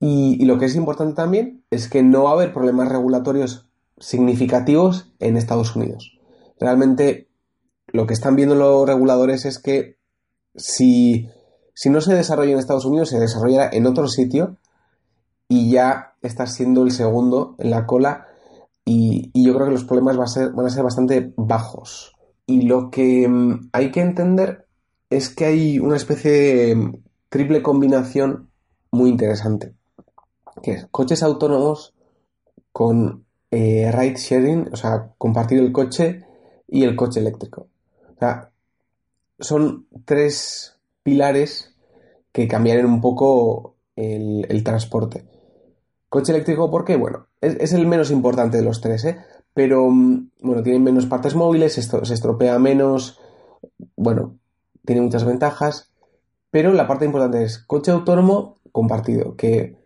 Y, 0.00 0.44
lo 0.44 0.58
que 0.58 0.66
es 0.66 0.74
importante 0.74 1.14
también 1.14 1.64
es 1.70 1.88
que 1.88 2.02
no 2.02 2.24
va 2.24 2.30
a 2.30 2.34
haber 2.34 2.52
problemas 2.52 2.88
regulatorios 2.88 3.66
significativos 3.98 5.10
en 5.20 5.36
Estados 5.36 5.74
Unidos. 5.74 6.18
Realmente 6.60 7.28
lo 7.88 8.06
que 8.06 8.12
están 8.12 8.36
viendo 8.36 8.54
los 8.54 8.86
reguladores 8.86 9.46
es 9.46 9.58
que 9.58 9.96
si, 10.54 11.28
no 11.86 12.00
se 12.00 12.14
desarrolla 12.14 12.52
en 12.52 12.58
Estados 12.58 12.84
Unidos, 12.84 13.08
se 13.08 13.18
desarrollará 13.18 13.70
en 13.72 13.86
otro 13.86 14.08
sitio 14.08 14.56
y 15.48 15.70
ya 15.70 16.14
está 16.22 16.46
siendo 16.46 16.82
el 16.82 16.90
segundo 16.90 17.54
en 17.58 17.70
la 17.70 17.86
cola 17.86 18.26
y, 18.84 19.30
yo 19.34 19.54
creo 19.54 19.66
que 19.66 19.72
los 19.72 19.84
problemas 19.84 20.18
a 20.18 20.26
ser, 20.26 20.50
van 20.52 20.66
a 20.66 20.70
ser 20.70 20.84
bastante 20.84 21.32
bajos. 21.36 22.14
Y 22.46 22.62
lo 22.62 22.90
que 22.90 23.28
mm, 23.28 23.70
hay 23.72 23.90
que 23.90 24.00
entender 24.00 24.66
es 25.10 25.28
que 25.28 25.44
hay 25.44 25.78
una 25.78 25.96
especie 25.96 26.30
de 26.30 27.00
triple 27.28 27.62
combinación 27.62 28.48
muy 28.92 29.10
interesante, 29.10 29.74
que 30.62 30.72
es 30.72 30.86
coches 30.90 31.22
autónomos 31.22 31.94
con 32.72 33.24
eh, 33.50 33.90
ride 33.92 34.16
sharing, 34.16 34.68
o 34.72 34.76
sea, 34.76 35.12
compartir 35.18 35.58
el 35.58 35.72
coche 35.72 36.24
y 36.68 36.84
el 36.84 36.96
coche 36.96 37.20
eléctrico. 37.20 37.68
Son 39.38 39.86
tres 40.04 40.78
pilares 41.02 41.74
que 42.32 42.48
cambiarían 42.48 42.86
un 42.86 43.00
poco 43.00 43.76
el, 43.96 44.62
transporte. 44.64 45.24
Coche 46.16 46.32
eléctrico, 46.32 46.70
¿por 46.70 46.86
qué? 46.86 46.96
Bueno, 46.96 47.26
es, 47.42 47.74
el 47.74 47.86
menos 47.86 48.10
importante 48.10 48.56
de 48.56 48.62
los 48.62 48.80
tres, 48.80 49.04
¿eh? 49.04 49.18
Pero, 49.52 49.90
mm, 49.90 50.30
bueno, 50.40 50.62
tienen 50.62 50.82
menos 50.82 51.04
partes 51.04 51.34
móviles, 51.34 51.74
se 51.74 52.14
estropea 52.14 52.58
menos, 52.58 53.20
bueno, 53.96 54.38
tiene 54.86 55.02
muchas 55.02 55.26
ventajas, 55.26 55.92
pero 56.50 56.72
la 56.72 56.88
parte 56.88 57.04
importante 57.04 57.44
es 57.44 57.58
coche 57.58 57.90
autónomo 57.90 58.56
compartido, 58.72 59.36
que, 59.36 59.76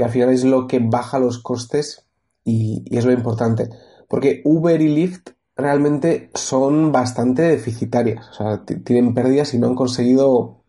al 0.00 0.10
final 0.10 0.30
es 0.30 0.42
lo 0.42 0.66
que 0.66 0.80
baja 0.80 1.20
los 1.20 1.38
costes 1.38 2.08
y, 2.42 2.82
es 2.90 3.04
lo 3.04 3.12
importante. 3.12 3.68
Porque 4.08 4.42
Uber 4.44 4.82
y 4.82 4.88
Lyft 4.88 5.28
realmente 5.54 6.30
son 6.34 6.90
bastante 6.90 7.42
deficitarias, 7.42 8.28
o 8.30 8.32
sea, 8.32 8.64
tienen 8.64 9.14
pérdidas 9.14 9.54
y 9.54 9.60
no 9.60 9.68
han 9.68 9.76
conseguido 9.76 10.64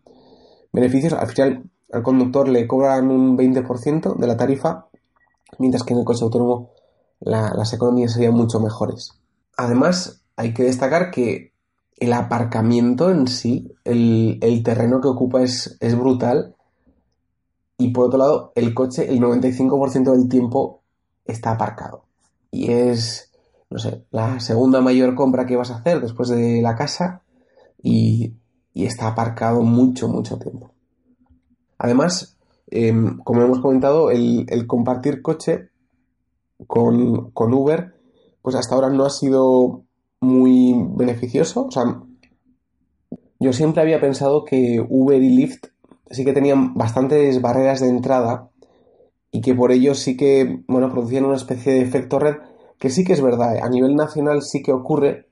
beneficios. 0.71 1.13
Al 1.13 1.27
final 1.27 1.63
al 1.91 2.03
conductor 2.03 2.49
le 2.49 2.67
cobran 2.67 3.09
un 3.09 3.37
20% 3.37 4.15
de 4.15 4.27
la 4.27 4.37
tarifa, 4.37 4.86
mientras 5.59 5.83
que 5.83 5.93
en 5.93 5.99
el 5.99 6.05
coche 6.05 6.23
autónomo 6.23 6.71
las 7.19 7.73
economías 7.73 8.13
serían 8.13 8.33
mucho 8.33 8.59
mejores. 8.59 9.13
Además, 9.57 10.21
hay 10.35 10.53
que 10.53 10.63
destacar 10.63 11.09
que 11.09 11.51
el 11.97 12.13
aparcamiento 12.13 13.09
en 13.09 13.27
sí, 13.27 13.73
el, 13.83 14.61
terreno 14.63 15.01
que 15.01 15.07
ocupa 15.07 15.41
es, 15.41 15.77
es, 15.79 15.97
brutal. 15.97 16.55
Y 17.77 17.89
por 17.89 18.05
otro 18.05 18.19
lado, 18.19 18.51
el 18.55 18.73
coche, 18.73 19.11
el 19.11 19.19
95% 19.19 20.11
del 20.11 20.29
tiempo 20.29 20.81
está 21.25 21.51
aparcado. 21.51 22.03
Y 22.51 22.71
es, 22.71 23.31
no 23.69 23.79
sé, 23.79 24.05
la 24.11 24.39
segunda 24.39 24.81
mayor 24.81 25.15
compra 25.15 25.45
que 25.45 25.55
vas 25.55 25.71
a 25.71 25.77
hacer 25.77 26.01
después 26.01 26.29
de 26.29 26.61
la 26.61 26.75
casa 26.75 27.23
y, 27.81 28.33
está 28.73 29.07
aparcado 29.07 29.61
mucho, 29.61 30.07
mucho 30.07 30.37
tiempo. 30.37 30.71
Además, 31.79 32.36
em, 32.67 33.17
como 33.19 33.41
hemos 33.41 33.59
comentado, 33.59 34.11
el, 34.11 34.45
compartir 34.67 35.21
coche 35.21 35.69
con, 36.67 37.31
con 37.31 37.53
Uber, 37.53 37.95
pues 38.41 38.55
hasta 38.55 38.75
ahora 38.75 38.89
no 38.89 39.05
ha 39.05 39.09
sido 39.09 39.83
muy 40.19 40.73
beneficioso. 40.95 41.67
O 41.67 41.71
sea, 41.71 42.01
yo 43.39 43.53
siempre 43.53 43.81
había 43.81 44.01
pensado 44.01 44.45
que 44.45 44.85
Uber 44.87 45.21
y 45.21 45.29
Lyft 45.29 45.67
sí 46.09 46.25
que 46.25 46.33
tenían 46.33 46.73
bastantes 46.73 47.41
barreras 47.41 47.81
de 47.81 47.89
entrada 47.89 48.49
y 49.31 49.41
que 49.41 49.53
por 49.53 49.71
ello 49.71 49.93
sí 49.93 50.17
que, 50.17 50.63
bueno, 50.67 50.91
producían 50.91 51.25
una 51.25 51.35
especie 51.35 51.73
de 51.73 51.81
efecto 51.81 52.19
red 52.19 52.35
que 52.79 52.89
sí 52.89 53.03
que 53.03 53.13
es 53.13 53.21
verdad. 53.21 53.55
¿eh? 53.55 53.59
A 53.61 53.69
nivel 53.69 53.95
nacional 53.95 54.41
sí 54.41 54.61
que 54.61 54.71
ocurre, 54.71 55.27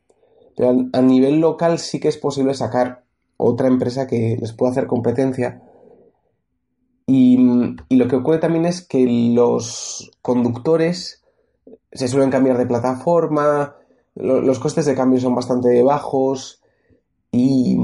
pero 0.56 0.76
a 0.94 1.02
nivel 1.02 1.40
local 1.40 1.80
sí 1.80 2.00
que 2.00 2.08
es 2.08 2.18
posible 2.18 2.54
sacar 2.54 3.04
otra 3.38 3.68
empresa 3.68 4.08
que 4.08 4.38
les 4.40 4.54
pueda 4.54 4.72
hacer 4.72 4.88
competencia. 4.88 5.62
Y, 7.08 7.38
y 7.90 7.96
lo 7.98 8.08
que 8.08 8.16
ocurre 8.16 8.40
también 8.40 8.66
es 8.66 8.82
que 8.82 9.06
los 9.34 10.12
conductores 10.22 11.24
se 11.92 12.08
suelen 12.08 12.30
cambiar 12.30 12.58
de 12.58 12.66
plataforma, 12.66 13.76
los 14.16 14.60
costes 14.60 14.86
de 14.86 14.96
cambio 14.96 15.20
son 15.20 15.36
bastante 15.36 15.82
bajos 15.84 16.62
y, 17.32 17.78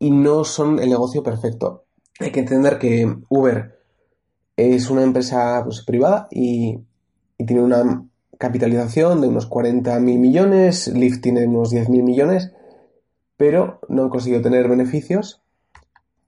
no 0.00 0.44
son 0.44 0.78
el 0.78 0.88
negocio 0.88 1.22
perfecto. 1.22 1.84
Hay 2.20 2.32
que 2.32 2.40
entender 2.40 2.78
que 2.78 3.16
Uber 3.28 3.78
es 4.56 4.90
una 4.90 5.02
empresa 5.02 5.62
pues, 5.64 5.84
privada 5.84 6.28
y, 6.30 6.78
tiene 7.36 7.62
una 7.62 8.06
capitalización 8.38 9.20
de 9.20 9.28
unos 9.28 9.46
40 9.46 9.98
mil 10.00 10.18
millones, 10.18 10.88
Lyft 10.88 11.22
tiene 11.22 11.46
unos 11.46 11.70
10 11.70 11.88
mil 11.88 12.02
millones, 12.02 12.52
pero 13.36 13.80
no 13.88 14.02
han 14.02 14.08
conseguido 14.10 14.42
tener 14.42 14.68
beneficios. 14.68 15.42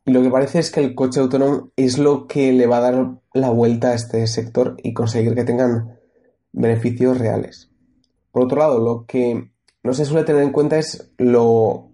Y 0.05 0.13
lo 0.13 0.23
que 0.23 0.31
parece 0.31 0.59
es 0.59 0.71
que 0.71 0.81
el 0.81 0.95
coche 0.95 1.21
autónomo 1.21 1.71
es 1.77 1.99
lo 1.99 2.27
que 2.27 2.53
le 2.53 2.67
va 2.67 2.79
a 2.79 2.93
dar 2.93 3.21
la 3.35 3.51
vuelta 3.51 3.91
a 3.91 3.95
este 3.95 4.27
sector 4.27 4.77
y 4.83 4.95
conseguir 4.95 5.35
que 5.35 5.45
tengan 5.45 5.99
beneficios 6.53 7.19
reales. 7.19 7.71
Por 8.33 8.45
otro 8.45 8.59
lado, 8.59 8.79
lo 8.81 9.05
que 9.07 9.51
no 9.85 9.95
se 9.95 10.05
suele 10.05 10.25
tener 10.25 10.43
en 10.43 10.53
cuenta 10.53 10.79
es 10.79 11.13
lo, 11.19 11.91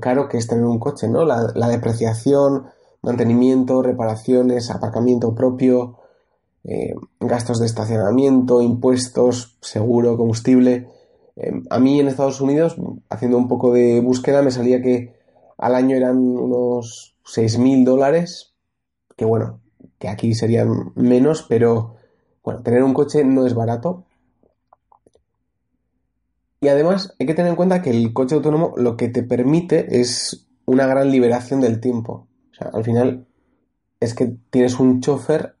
caro 0.00 0.28
que 0.28 0.38
es 0.38 0.46
tener 0.48 0.64
un 0.64 0.80
coche, 0.80 1.08
¿no? 1.08 1.24
La, 1.24 1.68
depreciación, 1.68 2.66
mantenimiento, 3.02 3.82
reparaciones, 3.82 4.70
aparcamiento 4.70 5.34
propio, 5.34 5.98
eh, 6.64 6.94
gastos 7.20 7.60
de 7.60 7.66
estacionamiento, 7.66 8.62
impuestos, 8.62 9.58
seguro, 9.60 10.16
combustible. 10.16 10.88
Eh, 11.36 11.52
a 11.70 11.78
mí 11.78 12.00
en 12.00 12.08
Estados 12.08 12.40
Unidos, 12.40 12.76
haciendo 13.10 13.38
un 13.38 13.46
poco 13.46 13.72
de 13.72 14.00
búsqueda, 14.00 14.42
me 14.42 14.50
salía 14.50 14.82
que 14.82 15.14
al 15.56 15.74
año 15.74 15.96
eran 15.96 16.18
unos 16.18 17.17
6.000 17.34 17.84
dólares, 17.84 18.54
que 19.16 19.24
bueno, 19.24 19.60
que 19.98 20.08
aquí 20.08 20.34
serían 20.34 20.92
menos, 20.94 21.44
pero 21.48 21.96
bueno, 22.42 22.62
tener 22.62 22.82
un 22.82 22.94
coche 22.94 23.24
no 23.24 23.46
es 23.46 23.54
barato 23.54 24.06
y 26.60 26.68
además 26.68 27.14
hay 27.18 27.26
que 27.26 27.34
tener 27.34 27.50
en 27.50 27.56
cuenta 27.56 27.82
que 27.82 27.90
el 27.90 28.12
coche 28.12 28.34
autónomo 28.34 28.74
lo 28.76 28.96
que 28.96 29.08
te 29.08 29.22
permite 29.22 30.00
es 30.00 30.48
una 30.66 30.86
gran 30.86 31.10
liberación 31.10 31.60
del 31.60 31.80
tiempo. 31.80 32.26
O 32.50 32.54
sea, 32.54 32.70
al 32.72 32.84
final 32.84 33.26
es 34.00 34.14
que 34.14 34.36
tienes 34.50 34.78
un 34.80 35.00
chofer 35.00 35.54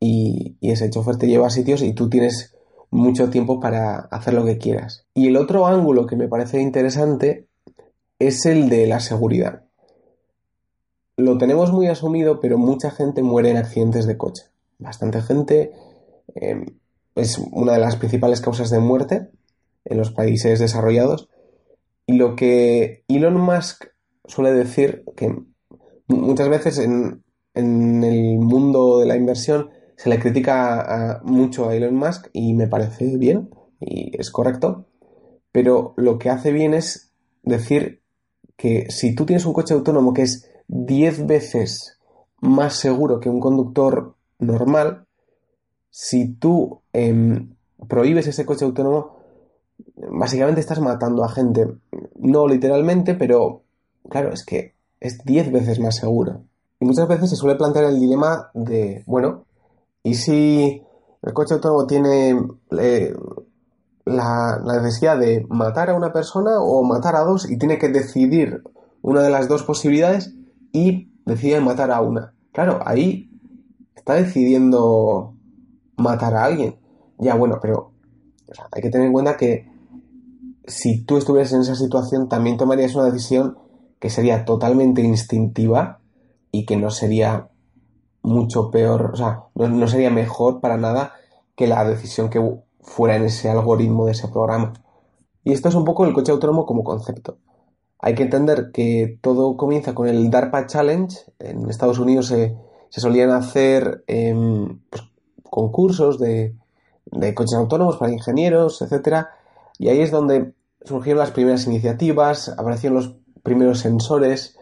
y, 0.00 0.56
ese 0.60 0.90
chofer 0.90 1.16
te 1.16 1.28
lleva 1.28 1.46
a 1.46 1.50
sitios 1.50 1.82
y 1.82 1.94
tú 1.94 2.10
tienes 2.10 2.54
mucho 2.90 3.30
tiempo 3.30 3.58
para 3.58 4.00
hacer 4.10 4.34
lo 4.34 4.44
que 4.44 4.58
quieras. 4.58 5.06
Y 5.14 5.28
el 5.28 5.36
otro 5.36 5.66
ángulo 5.66 6.06
que 6.06 6.16
me 6.16 6.28
parece 6.28 6.60
interesante 6.60 7.48
es 8.18 8.44
el 8.44 8.68
de 8.68 8.86
la 8.86 9.00
seguridad. 9.00 9.64
Lo 11.16 11.38
tenemos 11.38 11.72
muy 11.72 11.88
asumido, 11.88 12.40
pero 12.40 12.58
mucha 12.58 12.90
gente 12.90 13.22
muere 13.22 13.50
en 13.50 13.56
accidentes 13.56 14.06
de 14.06 14.16
coche. 14.16 14.44
Bastante 14.78 15.22
gente. 15.22 15.72
Eh, 16.34 16.64
es 17.14 17.38
una 17.52 17.74
de 17.74 17.78
las 17.78 17.96
principales 17.96 18.40
causas 18.40 18.70
de 18.70 18.78
muerte 18.78 19.30
en 19.84 19.98
los 19.98 20.10
países 20.10 20.58
desarrollados. 20.58 21.28
Y 22.06 22.14
lo 22.14 22.36
que 22.36 23.04
Elon 23.08 23.38
Musk 23.38 23.86
suele 24.24 24.52
decir, 24.52 25.04
que 25.16 25.34
muchas 26.06 26.48
veces 26.48 26.78
en, 26.78 27.22
el 27.54 28.38
mundo 28.38 28.98
de 28.98 29.06
la 29.06 29.16
inversión 29.16 29.70
se 29.96 30.08
le 30.08 30.18
critica 30.18 31.20
mucho 31.22 31.68
a 31.68 31.76
Elon 31.76 31.94
Musk 31.94 32.28
y 32.32 32.54
me 32.54 32.66
parece 32.66 33.16
bien 33.18 33.50
y 33.78 34.18
es 34.18 34.30
correcto, 34.30 34.86
pero 35.50 35.92
lo 35.96 36.18
que 36.18 36.30
hace 36.30 36.50
bien 36.50 36.72
es 36.72 37.12
decir 37.42 38.02
que 38.56 38.90
si 38.90 39.14
tú 39.14 39.26
tienes 39.26 39.44
un 39.44 39.52
coche 39.52 39.74
autónomo 39.74 40.14
que 40.14 40.22
es 40.22 40.50
10 40.68 41.26
veces 41.26 41.98
más 42.40 42.74
seguro 42.74 43.20
que 43.20 43.28
un 43.28 43.40
conductor 43.40 44.14
normal, 44.38 45.06
si 45.90 46.28
tú 46.28 46.80
em, 46.92 47.54
prohíbes 47.88 48.26
ese 48.26 48.46
coche 48.46 48.64
autónomo, 48.64 49.16
básicamente 50.10 50.60
estás 50.60 50.80
matando 50.80 51.24
a 51.24 51.28
gente. 51.28 51.66
No 52.16 52.46
literalmente, 52.46 53.14
pero 53.14 53.62
claro, 54.08 54.32
es 54.32 54.44
que 54.44 54.74
es 55.00 55.24
10 55.24 55.52
veces 55.52 55.80
más 55.80 55.96
seguro. 55.96 56.42
Y 56.80 56.84
muchas 56.84 57.06
veces 57.08 57.30
se 57.30 57.36
suele 57.36 57.56
plantear 57.56 57.84
el 57.86 58.00
dilema 58.00 58.50
de, 58.54 59.04
bueno, 59.06 59.44
¿y 60.02 60.14
si 60.14 60.82
el 61.22 61.32
coche 61.32 61.54
autónomo 61.54 61.86
tiene 61.86 62.36
eh, 62.78 63.14
la, 64.04 64.60
necesidad 64.82 65.18
de 65.18 65.46
matar 65.48 65.90
a 65.90 65.94
una 65.94 66.12
persona 66.12 66.60
o 66.60 66.82
matar 66.82 67.16
a 67.16 67.20
dos 67.20 67.48
y 67.48 67.58
tiene 67.58 67.78
que 67.78 67.88
decidir 67.88 68.62
una 69.02 69.22
de 69.22 69.30
las 69.30 69.48
dos 69.48 69.62
posibilidades 69.62 70.34
y 70.72 71.12
decide 71.24 71.60
matar 71.60 71.90
a 71.90 72.00
una? 72.00 72.34
Claro, 72.52 72.80
ahí 72.84 73.30
está 73.94 74.14
decidiendo 74.14 75.34
matar 75.96 76.34
a 76.34 76.44
alguien. 76.44 76.76
Ya, 77.18 77.34
bueno, 77.34 77.58
pero 77.60 77.92
hay 78.70 78.82
que 78.82 78.90
tener 78.90 79.06
en 79.06 79.12
cuenta 79.12 79.36
que 79.36 79.70
si 80.66 81.04
tú 81.04 81.16
estuvieras 81.16 81.52
en 81.52 81.60
esa 81.60 81.74
situación 81.74 82.28
también 82.28 82.56
tomarías 82.56 82.94
una 82.94 83.06
decisión 83.06 83.58
que 83.98 84.10
sería 84.10 84.44
totalmente 84.44 85.02
instintiva 85.02 86.00
y 86.50 86.66
que 86.66 86.76
no 86.76 86.90
sería 86.90 87.50
mucho 88.22 88.70
peor, 88.70 89.10
o 89.12 89.16
sea, 89.16 89.44
no, 89.54 89.88
sería 89.88 90.10
mejor 90.10 90.60
para 90.60 90.76
nada 90.76 91.12
que 91.56 91.66
la 91.66 91.84
decisión 91.84 92.30
que 92.30 92.40
fuera 92.80 93.16
en 93.16 93.24
ese 93.24 93.48
algoritmo 93.48 94.06
de 94.06 94.12
ese 94.12 94.28
programa. 94.28 94.72
Y 95.44 95.52
esto 95.52 95.68
es 95.68 95.74
un 95.74 95.84
poco 95.84 96.04
el 96.04 96.14
coche 96.14 96.32
autónomo 96.32 96.66
como 96.66 96.84
concepto. 96.84 97.38
Hay 98.04 98.16
que 98.16 98.24
entender 98.24 98.72
que 98.72 99.16
todo 99.20 99.56
comienza 99.56 99.94
con 99.94 100.08
el 100.08 100.28
DARPA 100.28 100.66
Challenge. 100.66 101.16
En 101.38 101.70
Estados 101.70 102.00
Unidos 102.00 102.26
se, 102.26 102.56
solían 102.90 103.30
hacer 103.30 104.02
em, 104.08 104.80
pues, 104.90 105.04
concursos 105.48 106.18
de, 106.18 106.52
de, 107.06 107.32
coches 107.32 107.54
autónomos 107.56 107.98
para 107.98 108.12
ingenieros, 108.12 108.82
etc. 108.82 109.26
Y 109.78 109.88
ahí 109.88 110.00
es 110.00 110.10
donde 110.10 110.52
surgieron 110.84 111.20
las 111.20 111.30
primeras 111.30 111.64
iniciativas, 111.68 112.48
aparecieron 112.48 112.96
los 112.96 113.14
primeros 113.44 113.78
sensores 113.78 114.56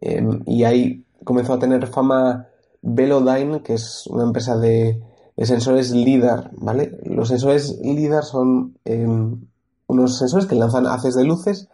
em, 0.00 0.42
y 0.44 0.64
ahí 0.64 1.04
comenzó 1.22 1.52
a 1.52 1.60
tener 1.60 1.86
fama 1.86 2.48
Velodyne, 2.82 3.62
que 3.62 3.74
es 3.74 4.08
una 4.08 4.24
empresa 4.24 4.58
de, 4.58 5.00
sensores 5.38 5.92
LIDAR, 5.92 6.50
¿vale? 6.56 6.98
Los 7.04 7.28
sensores 7.28 7.78
LIDAR 7.80 8.24
son 8.24 8.76
em, 8.84 9.40
unos 9.86 10.18
sensores 10.18 10.46
que 10.46 10.56
lanzan 10.56 10.88
haces 10.88 11.14
de 11.14 11.24
luces 11.24 11.68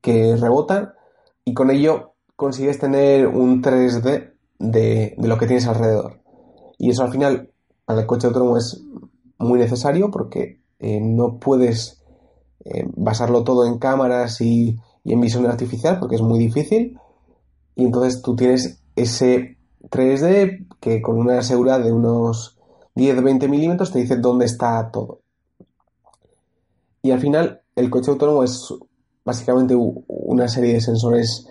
que 0.00 0.36
rebotan 0.36 0.92
y 1.44 1.54
con 1.54 1.70
ello 1.70 2.12
consigues 2.36 2.78
tener 2.78 3.26
un 3.26 3.62
3D 3.62 4.32
de, 4.58 5.14
lo 5.18 5.38
que 5.38 5.46
tienes 5.46 5.66
alrededor. 5.66 6.20
Y 6.78 6.90
eso 6.90 7.02
al 7.02 7.10
final 7.10 7.50
para 7.84 8.00
el 8.00 8.06
coche 8.06 8.26
autónomo 8.26 8.56
es 8.56 8.82
muy 9.38 9.58
necesario 9.58 10.10
porque 10.10 10.60
eh, 10.78 11.00
no 11.00 11.38
puedes 11.38 12.02
eh, 12.64 12.86
basarlo 12.96 13.44
todo 13.44 13.66
en 13.66 13.78
cámaras 13.78 14.40
y, 14.40 14.78
y 15.04 15.12
en 15.12 15.20
visión 15.20 15.46
artificial 15.46 15.98
porque 15.98 16.16
es 16.16 16.22
muy 16.22 16.38
difícil. 16.38 16.98
Y 17.76 17.84
entonces 17.84 18.22
tú 18.22 18.36
tienes 18.36 18.80
ese 18.96 19.56
3D 19.88 20.66
que 20.80 21.02
con 21.02 21.18
una 21.18 21.42
seguridad 21.42 21.80
de 21.80 21.92
unos 21.92 22.58
10-20 22.96 23.48
milímetros 23.48 23.92
te 23.92 24.00
dice 24.00 24.16
dónde 24.16 24.46
está 24.46 24.90
todo. 24.90 25.20
Y 27.02 27.10
al 27.12 27.20
final 27.20 27.62
el 27.76 27.90
coche 27.90 28.10
autónomo 28.10 28.44
es 28.44 28.74
básicamente 29.24 29.74
una 29.76 30.48
serie 30.48 30.74
de 30.74 30.80
sensores 30.80 31.46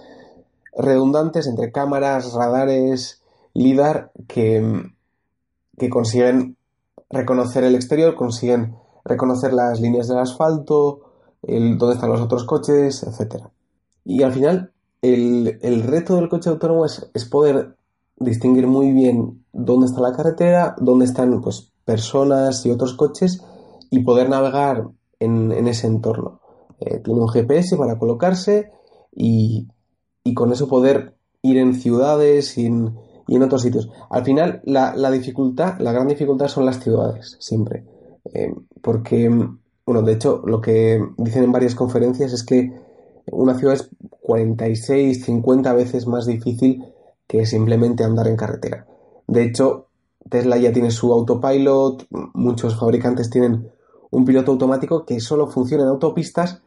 redundantes 0.75 1.47
entre 1.47 1.71
cámaras, 1.71 2.33
radares, 2.33 3.21
LIDAR 3.53 4.11
que, 4.27 4.83
que 5.77 5.89
consiguen 5.89 6.57
reconocer 7.09 7.63
el 7.63 7.75
exterior, 7.75 8.15
consiguen 8.15 8.75
reconocer 9.05 9.53
las 9.53 9.79
líneas 9.79 10.07
del 10.07 10.19
asfalto, 10.19 11.01
el, 11.41 11.77
dónde 11.77 11.95
están 11.95 12.11
los 12.11 12.21
otros 12.21 12.45
coches, 12.45 13.03
etc. 13.03 13.45
Y 14.05 14.23
al 14.23 14.33
final 14.33 14.71
el, 15.01 15.83
reto 15.83 16.15
del 16.15 16.29
coche 16.29 16.49
autónomo 16.49 16.85
es, 16.85 17.25
poder 17.29 17.75
distinguir 18.17 18.67
muy 18.67 18.91
bien 18.91 19.43
dónde 19.53 19.87
está 19.87 20.01
la 20.01 20.15
carretera, 20.15 20.75
dónde 20.79 21.05
están 21.05 21.41
pues, 21.41 21.71
personas 21.85 22.65
y 22.65 22.71
otros 22.71 22.93
coches 22.93 23.41
y 23.89 24.03
poder 24.03 24.29
navegar 24.29 24.89
en, 25.19 25.67
ese 25.67 25.87
entorno. 25.87 26.38
Eh, 26.79 26.99
tiene 26.99 27.19
un 27.19 27.27
GPS 27.27 27.77
para 27.77 27.97
colocarse 27.97 28.71
y, 29.11 29.67
con 30.35 30.51
eso 30.51 30.67
poder 30.67 31.15
ir 31.41 31.57
en 31.57 31.73
ciudades 31.73 32.57
y 32.57 32.67
en, 32.67 32.95
otros 33.41 33.63
sitios. 33.63 33.89
Al 34.09 34.23
final, 34.23 34.61
la, 34.63 35.11
dificultad, 35.11 35.79
la 35.79 35.91
gran 35.91 36.07
dificultad 36.07 36.47
son 36.47 36.65
las 36.65 36.79
ciudades, 36.79 37.37
siempre. 37.39 37.85
Eh, 38.33 38.53
porque, 38.81 39.29
bueno, 39.85 40.01
de 40.03 40.13
hecho, 40.13 40.41
lo 40.45 40.61
que 40.61 41.03
dicen 41.17 41.43
en 41.43 41.51
varias 41.51 41.75
conferencias 41.75 42.31
es 42.33 42.43
que 42.43 42.71
una 43.31 43.55
ciudad 43.55 43.75
es 43.75 43.89
46, 44.21 45.25
50 45.25 45.73
veces 45.73 46.07
más 46.07 46.25
difícil 46.25 46.83
que 47.27 47.45
simplemente 47.45 48.03
andar 48.03 48.27
en 48.27 48.35
carretera. 48.35 48.87
De 49.27 49.43
hecho, 49.43 49.87
Tesla 50.29 50.57
ya 50.57 50.71
tiene 50.71 50.91
su 50.91 51.11
autopilot, 51.11 52.07
muchos 52.33 52.79
fabricantes 52.79 53.29
tienen 53.29 53.71
un 54.11 54.25
piloto 54.25 54.51
automático 54.51 55.05
que 55.05 55.19
solo 55.19 55.47
funciona 55.47 55.83
en 55.83 55.89
autopistas, 55.89 56.61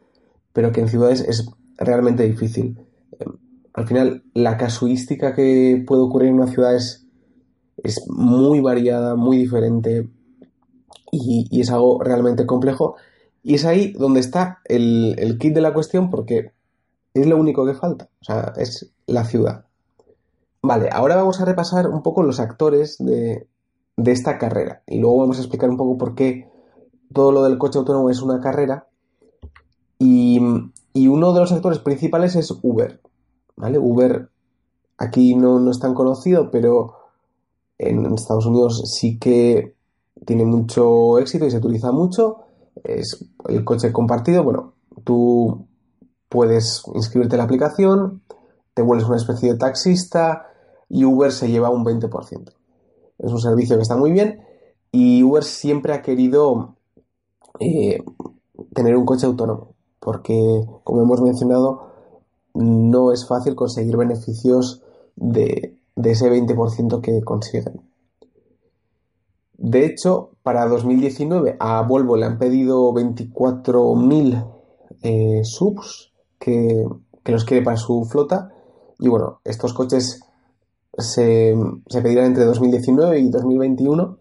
pero 0.53 0.73
que 0.73 0.81
en 0.81 0.89
ciudades 0.89 1.21
es 1.21 1.51
realmente 1.79 2.23
difícil. 2.25 2.79
Eh, 3.19 3.25
al 3.75 3.87
final, 3.87 4.25
la 4.35 4.57
casuística 4.57 5.35
que 5.35 5.83
puede 5.87 6.03
ocurrir 6.03 6.29
en 6.29 6.35
una 6.35 6.47
ciudad 6.47 6.75
es, 6.75 6.99
muy 8.09 8.61
variada, 8.61 9.17
muy 9.17 9.37
diferente 9.39 10.09
y, 11.11 11.61
es 11.61 11.71
algo 11.71 12.03
realmente 12.03 12.47
complejo. 12.47 12.97
Y 13.43 13.55
es 13.55 13.65
ahí 13.65 13.93
donde 13.93 14.21
está 14.21 14.61
el, 14.67 15.17
el 15.19 15.39
kit 15.39 15.55
de 15.55 15.61
la 15.63 15.75
cuestión 15.75 16.11
porque 16.11 16.53
es 17.15 17.27
lo 17.27 17.37
único 17.37 17.67
que 17.67 17.75
falta. 17.75 18.09
O 18.21 18.25
sea, 18.25 18.53
es 18.57 18.93
la 19.07 19.25
ciudad. 19.25 19.67
Vale, 20.65 20.91
ahora 20.93 21.17
vamos 21.17 21.41
a 21.41 21.45
repasar 21.45 21.89
un 21.89 22.03
poco 22.03 22.23
los 22.23 22.39
actores 22.39 22.97
de, 22.99 23.49
esta 23.97 24.39
carrera. 24.39 24.83
Y 24.87 24.99
luego 24.99 25.19
vamos 25.19 25.39
a 25.39 25.41
explicar 25.41 25.69
un 25.69 25.77
poco 25.77 25.99
por 25.99 26.15
qué 26.15 26.49
todo 27.13 27.33
lo 27.33 27.43
del 27.43 27.59
coche 27.59 27.81
autónomo 27.81 28.11
es 28.11 28.23
una 28.23 28.41
carrera. 28.41 28.87
Y, 30.03 30.41
uno 31.09 31.33
de 31.33 31.41
los 31.41 31.53
actores 31.53 31.79
principales 31.79 32.35
es 32.35 32.53
Uber. 32.63 33.01
¿Vale? 33.55 33.79
Uber 33.79 34.29
aquí 34.99 35.37
no, 35.37 35.61
no 35.61 35.71
es 35.71 35.79
tan 35.79 35.95
conocido, 35.95 36.51
pero 36.51 36.95
en 37.79 38.13
Estados 38.13 38.47
Unidos 38.47 38.83
sí 38.99 39.19
que 39.19 39.77
tiene 40.27 40.45
mucho 40.45 41.19
éxito 41.19 41.47
y 41.47 41.51
se 41.53 41.59
utiliza 41.59 41.93
mucho. 41.93 42.39
Es 42.83 43.25
el 43.49 43.65
coche 43.65 43.93
compartido. 43.93 44.43
Bueno, 44.43 44.75
tú 45.05 45.67
puedes 46.29 46.83
inscribirte 46.95 47.37
en 47.37 47.39
la 47.39 47.45
aplicación, 47.45 48.23
te 48.75 48.83
vuelves 48.83 49.07
una 49.07 49.19
especie 49.19 49.53
de 49.53 49.59
taxista 49.59 50.47
y 50.89 51.05
Uber 51.05 51.31
se 51.31 51.49
lleva 51.49 51.71
un 51.71 51.85
20%. 51.85 52.53
Es 53.19 53.31
un 53.31 53.41
servicio 53.41 53.77
que 53.77 53.83
está 53.83 53.97
muy 53.97 54.11
bien 54.11 54.43
y 54.91 55.23
Uber 55.23 55.45
siempre 55.45 55.93
ha 55.93 56.03
querido 56.03 56.77
eh, 57.61 58.03
tener 58.75 58.97
un 58.97 59.05
coche 59.05 59.27
autónomo 59.27 59.72
porque, 60.03 60.67
como 60.83 61.03
hemos 61.03 61.23
mencionado, 61.23 61.93
no 62.55 63.13
es 63.13 63.27
fácil 63.27 63.55
conseguir 63.55 63.97
beneficios 63.97 64.83
de, 65.15 65.79
ese 65.95 66.29
20% 66.29 67.01
que 67.01 67.23
consiguen. 67.23 67.83
De 69.57 69.87
hecho, 69.87 70.31
para 70.43 70.67
2019 70.67 71.57
a 71.61 71.81
Volvo 71.83 72.17
le 72.17 72.27
han 72.27 72.39
pedido 72.39 72.93
24.000 72.93 74.45
eh, 75.03 75.41
subs 75.45 76.13
que, 76.41 76.85
los 77.25 77.45
quiere 77.45 77.63
para 77.63 77.77
su 77.77 78.05
flota. 78.05 78.53
Y 78.99 79.09
bueno, 79.09 79.41
estos 79.45 79.73
coches 79.73 80.21
se, 80.99 81.55
se 81.87 82.03
pedirán 82.03 82.27
entre 82.27 82.45
2019 82.45 83.21
y 83.21 83.31
2021 83.31 84.19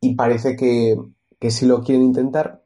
y 0.00 0.14
parece 0.14 0.54
que, 0.54 0.96
que 1.40 1.50
sí 1.50 1.66
lo 1.66 1.82
quieren 1.82 2.04
intentar. 2.04 2.59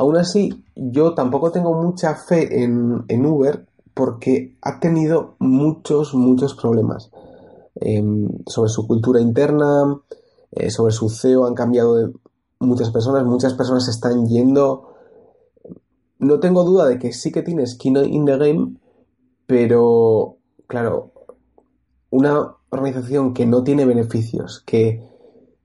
Aún 0.00 0.16
así, 0.16 0.64
yo 0.76 1.12
tampoco 1.12 1.52
tengo 1.52 1.74
mucha 1.74 2.14
fe 2.14 2.64
en, 2.64 3.26
Uber 3.26 3.66
porque 3.92 4.56
ha 4.62 4.80
tenido 4.80 5.34
muchos, 5.40 6.14
muchos 6.14 6.54
problemas. 6.54 7.10
Em, 7.74 8.26
sobre 8.46 8.70
su 8.70 8.86
cultura 8.86 9.20
interna, 9.20 10.00
eh, 10.52 10.70
sobre 10.70 10.94
su 10.94 11.10
CEO, 11.10 11.44
han 11.44 11.52
cambiado 11.52 11.96
de 11.96 12.12
muchas 12.60 12.88
personas, 12.88 13.26
muchas 13.26 13.52
personas 13.52 13.88
están 13.88 14.26
yendo. 14.26 14.94
No 16.18 16.40
tengo 16.40 16.64
duda 16.64 16.86
de 16.86 16.98
que 16.98 17.12
sí 17.12 17.30
que 17.30 17.42
tiene 17.42 17.66
skin 17.66 17.98
in 17.98 18.24
the 18.24 18.38
game, 18.38 18.76
pero 19.46 20.38
claro, 20.66 21.12
una 22.08 22.56
organización 22.70 23.34
que 23.34 23.44
no 23.44 23.64
tiene 23.64 23.84
beneficios, 23.84 24.62
que 24.64 25.06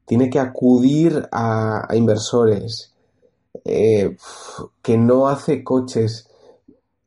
tiene 0.04 0.30
que 0.30 0.40
acudir 0.40 1.30
a, 1.32 1.88
inversores, 1.94 2.95
eh, 3.66 4.16
que 4.82 4.98
no 4.98 5.28
hace 5.28 5.64
coches. 5.64 6.30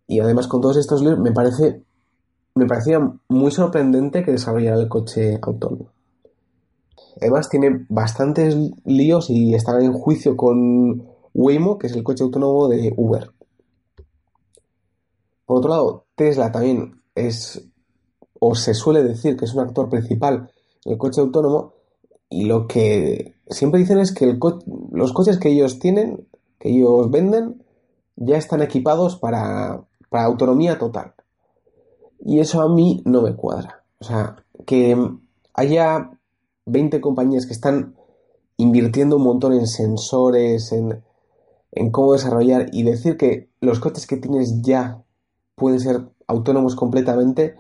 Y 0.07 0.21
además 0.21 0.47
con 0.49 0.61
todos 0.61 0.77
estos 0.77 1.03
líos 1.03 1.18
me 1.18 1.33
parece 1.33 1.83
me 2.59 2.66
parecía 2.66 3.01
muy 3.29 3.51
sorprendente 3.53 4.25
que 4.25 4.33
desarrollara 4.33 4.81
el 4.81 4.88
coche 4.88 5.38
autónomo. 5.40 5.90
Además 7.21 7.49
tiene 7.49 7.87
bastantes 7.88 8.57
líos 8.85 9.31
y 9.31 9.55
está 9.55 9.81
en 9.81 9.92
juicio 9.92 10.37
con 10.37 11.07
Waymo, 11.35 11.79
que 11.79 11.87
es 11.87 11.94
el 11.94 12.03
coche 12.03 12.25
autónomo 12.25 12.68
de 12.68 12.92
Uber. 12.97 13.31
Por 15.47 15.59
otro 15.59 15.71
lado, 15.71 16.05
Tesla 16.14 16.53
también 16.53 17.01
es, 17.14 17.64
o 18.38 18.55
se 18.55 18.75
suele 18.75 19.03
decir 19.03 19.37
que 19.37 19.44
es 19.44 19.55
un 19.55 19.61
actor 19.61 19.88
principal 19.88 20.51
en 20.85 20.92
el 20.92 20.99
coche 20.99 21.21
autónomo, 21.21 21.75
y 22.29 22.44
lo 22.44 22.66
que 22.66 23.37
siempre 23.49 23.81
dicen 23.81 23.99
es 23.99 24.12
que 24.12 24.37
los 24.92 25.12
coches 25.12 25.38
que 25.38 25.51
ellos 25.51 25.79
tienen, 25.79 26.27
que 26.59 26.71
ellos 26.71 27.11
venden, 27.11 27.64
ya 28.16 28.37
están 28.37 28.62
equipados 28.62 29.16
para, 29.16 29.85
para 30.11 30.25
autonomía 30.25 30.79
total. 30.79 31.14
Y 32.21 32.40
eso 32.40 32.61
a 32.61 32.68
mí 32.68 33.03
no 33.05 33.23
me 33.23 33.37
cuadra. 33.37 33.85
O 34.01 34.05
sea, 34.05 34.37
que 34.66 34.97
haya 35.55 36.11
20 36.66 37.01
compañías 37.01 37.47
que 37.47 37.53
están 37.53 37.94
invirtiendo 38.57 39.16
un 39.16 39.23
montón 39.23 39.53
en 39.53 39.66
sensores, 39.66 40.73
en, 40.73 41.03
en 41.73 41.90
cómo 41.90 42.12
desarrollar 42.12 42.66
y 42.73 42.83
decir 42.83 43.16
que 43.16 43.51
los 43.61 43.81
coches 43.81 44.07
que 44.07 44.16
tienes 44.16 44.62
ya 44.62 45.03
pueden 45.55 45.81
ser 45.81 46.09
autónomos 46.27 46.75
completamente, 46.77 47.57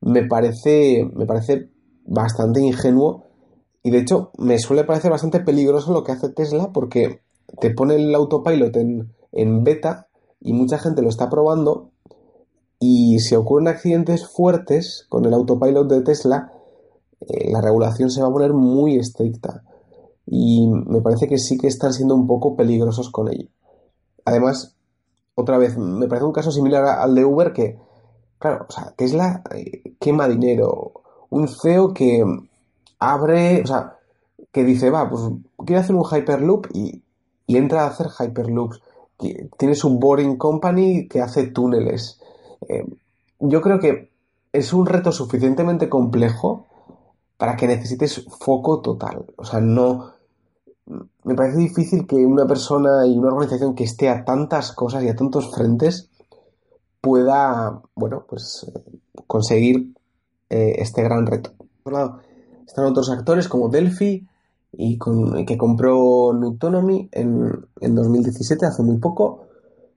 me 0.00 0.24
parece, 0.24 1.08
me 1.14 1.26
parece 1.26 1.70
bastante 2.04 2.60
ingenuo 2.60 3.24
y 3.82 3.90
de 3.90 3.98
hecho 3.98 4.30
me 4.38 4.58
suele 4.58 4.84
parecer 4.84 5.10
bastante 5.10 5.40
peligroso 5.40 5.92
lo 5.92 6.04
que 6.04 6.12
hace 6.12 6.28
Tesla 6.28 6.72
porque 6.72 7.22
te 7.60 7.70
pone 7.70 7.96
el 7.96 8.14
autopilot 8.14 8.76
en, 8.76 9.64
beta 9.64 10.08
y 10.40 10.52
mucha 10.52 10.78
gente 10.78 11.02
lo 11.02 11.08
está 11.08 11.28
probando 11.28 11.90
y 12.78 13.18
si 13.20 13.34
ocurren 13.34 13.68
accidentes 13.68 14.26
fuertes 14.26 15.06
con 15.08 15.24
el 15.24 15.34
autopilot 15.34 15.88
de 15.88 16.02
Tesla, 16.02 16.52
eh, 17.20 17.50
la 17.50 17.60
regulación 17.60 18.10
se 18.10 18.20
va 18.20 18.28
a 18.28 18.32
poner 18.32 18.52
muy 18.52 18.96
estricta. 18.96 19.62
Y 20.26 20.66
me 20.68 21.00
parece 21.00 21.28
que 21.28 21.38
sí 21.38 21.56
que 21.56 21.68
están 21.68 21.92
siendo 21.92 22.14
un 22.14 22.26
poco 22.26 22.56
peligrosos 22.56 23.10
con 23.10 23.32
ello. 23.32 23.48
Además, 24.24 24.76
otra 25.34 25.56
vez, 25.56 25.78
me 25.78 26.08
parece 26.08 26.26
un 26.26 26.32
caso 26.32 26.50
similar 26.50 26.84
al 26.84 27.14
de 27.14 27.24
Uber 27.24 27.52
que, 27.52 27.78
claro, 28.38 28.66
o 28.68 28.72
sea, 28.72 28.92
Tesla 28.96 29.42
eh, 29.54 29.94
quema 29.98 30.28
dinero. 30.28 30.92
Un 31.30 31.48
CEO 31.48 31.94
que 31.94 32.24
abre, 32.98 33.62
o 33.62 33.66
sea, 33.66 33.96
que 34.52 34.64
dice, 34.64 34.90
va, 34.90 35.08
pues 35.08 35.22
quiere 35.64 35.80
hacer 35.80 35.94
un 35.94 36.04
Hyperloop 36.04 36.68
y, 36.74 37.02
y 37.46 37.56
entra 37.56 37.84
a 37.84 37.88
hacer 37.88 38.08
Hyperloops. 38.08 38.80
Tiene 39.58 39.74
su 39.74 39.98
Boring 39.98 40.36
Company 40.36 41.08
que 41.08 41.20
hace 41.20 41.46
túneles. 41.46 42.20
Eh, 42.68 42.84
yo 43.40 43.60
creo 43.60 43.78
que 43.78 44.10
es 44.52 44.72
un 44.72 44.86
reto 44.86 45.12
suficientemente 45.12 45.88
complejo 45.88 46.66
para 47.36 47.56
que 47.56 47.66
necesites 47.66 48.24
foco 48.40 48.80
total. 48.80 49.24
O 49.36 49.44
sea, 49.44 49.60
no. 49.60 50.12
Me 51.24 51.34
parece 51.34 51.58
difícil 51.58 52.06
que 52.06 52.16
una 52.16 52.46
persona 52.46 53.06
y 53.06 53.18
una 53.18 53.28
organización 53.28 53.74
que 53.74 53.84
esté 53.84 54.08
a 54.08 54.24
tantas 54.24 54.72
cosas 54.72 55.02
y 55.02 55.08
a 55.08 55.16
tantos 55.16 55.52
frentes 55.52 56.08
pueda, 57.00 57.82
bueno, 57.94 58.24
pues 58.28 58.70
conseguir 59.26 59.94
eh, 60.48 60.76
este 60.78 61.02
gran 61.02 61.26
reto. 61.26 61.50
Por 61.82 61.94
otro 61.94 62.06
lado, 62.06 62.20
están 62.66 62.84
otros 62.84 63.10
actores 63.10 63.48
como 63.48 63.68
Delphi 63.68 64.26
y 64.72 64.98
que 65.46 65.56
compró 65.56 66.32
Nutonomy 66.32 67.08
en, 67.12 67.66
en 67.80 67.94
2017, 67.94 68.66
hace 68.66 68.82
muy 68.82 68.98
poco, 68.98 69.46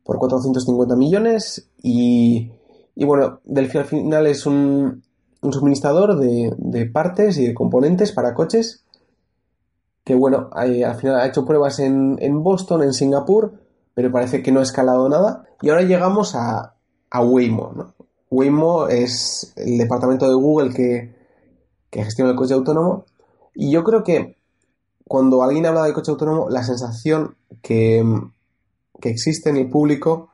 por 0.04 0.18
450 0.18 0.96
millones 0.96 1.70
y, 1.84 2.52
y 2.96 3.06
bueno, 3.06 3.42
Delphi 3.44 3.78
al 3.78 3.86
final 3.86 4.28
es 4.28 4.46
un, 4.46 5.04
un 5.42 5.54
suministrador 5.54 6.18
de, 6.18 6.86
partes 6.88 7.38
y 7.38 7.46
de 7.46 7.54
componentes 7.54 8.12
para 8.12 8.34
coches 8.34 8.84
que 10.04 10.16
bueno, 10.16 10.50
al 10.54 10.96
final 10.96 11.20
ha 11.20 11.28
hecho 11.28 11.46
pruebas 11.46 11.80
en, 11.80 12.44
Boston, 12.44 12.82
en 12.82 12.94
Singapur, 12.94 13.54
pero 13.94 14.12
parece 14.12 14.42
que 14.42 14.52
no 14.52 14.60
ha 14.60 14.64
escalado 14.64 15.08
nada. 15.08 15.46
Y 15.62 15.70
ahora 15.70 15.84
llegamos 15.84 16.34
a, 16.34 16.74
a 17.12 17.22
Waymo. 17.22 17.94
Waymo 18.32 18.88
es 18.88 19.54
el 19.56 19.78
departamento 19.78 20.28
de 20.28 20.34
Google 20.34 20.74
que, 20.74 21.14
que 21.92 22.04
gestiona 22.04 22.32
el 22.32 22.38
coche 22.38 22.56
autónomo. 22.56 23.06
Y 23.54 23.70
yo 23.70 23.84
creo 23.84 24.04
que 24.04 24.39
cuando 25.10 25.42
alguien 25.42 25.66
habla 25.66 25.86
de 25.86 25.94
coche 25.94 26.12
autónomo, 26.12 26.52
la 26.52 26.64
sensación 26.64 27.36
que, 27.64 28.06
que 29.02 29.10
existe 29.10 29.50
en 29.50 29.58
el 29.58 29.68
público 29.68 30.30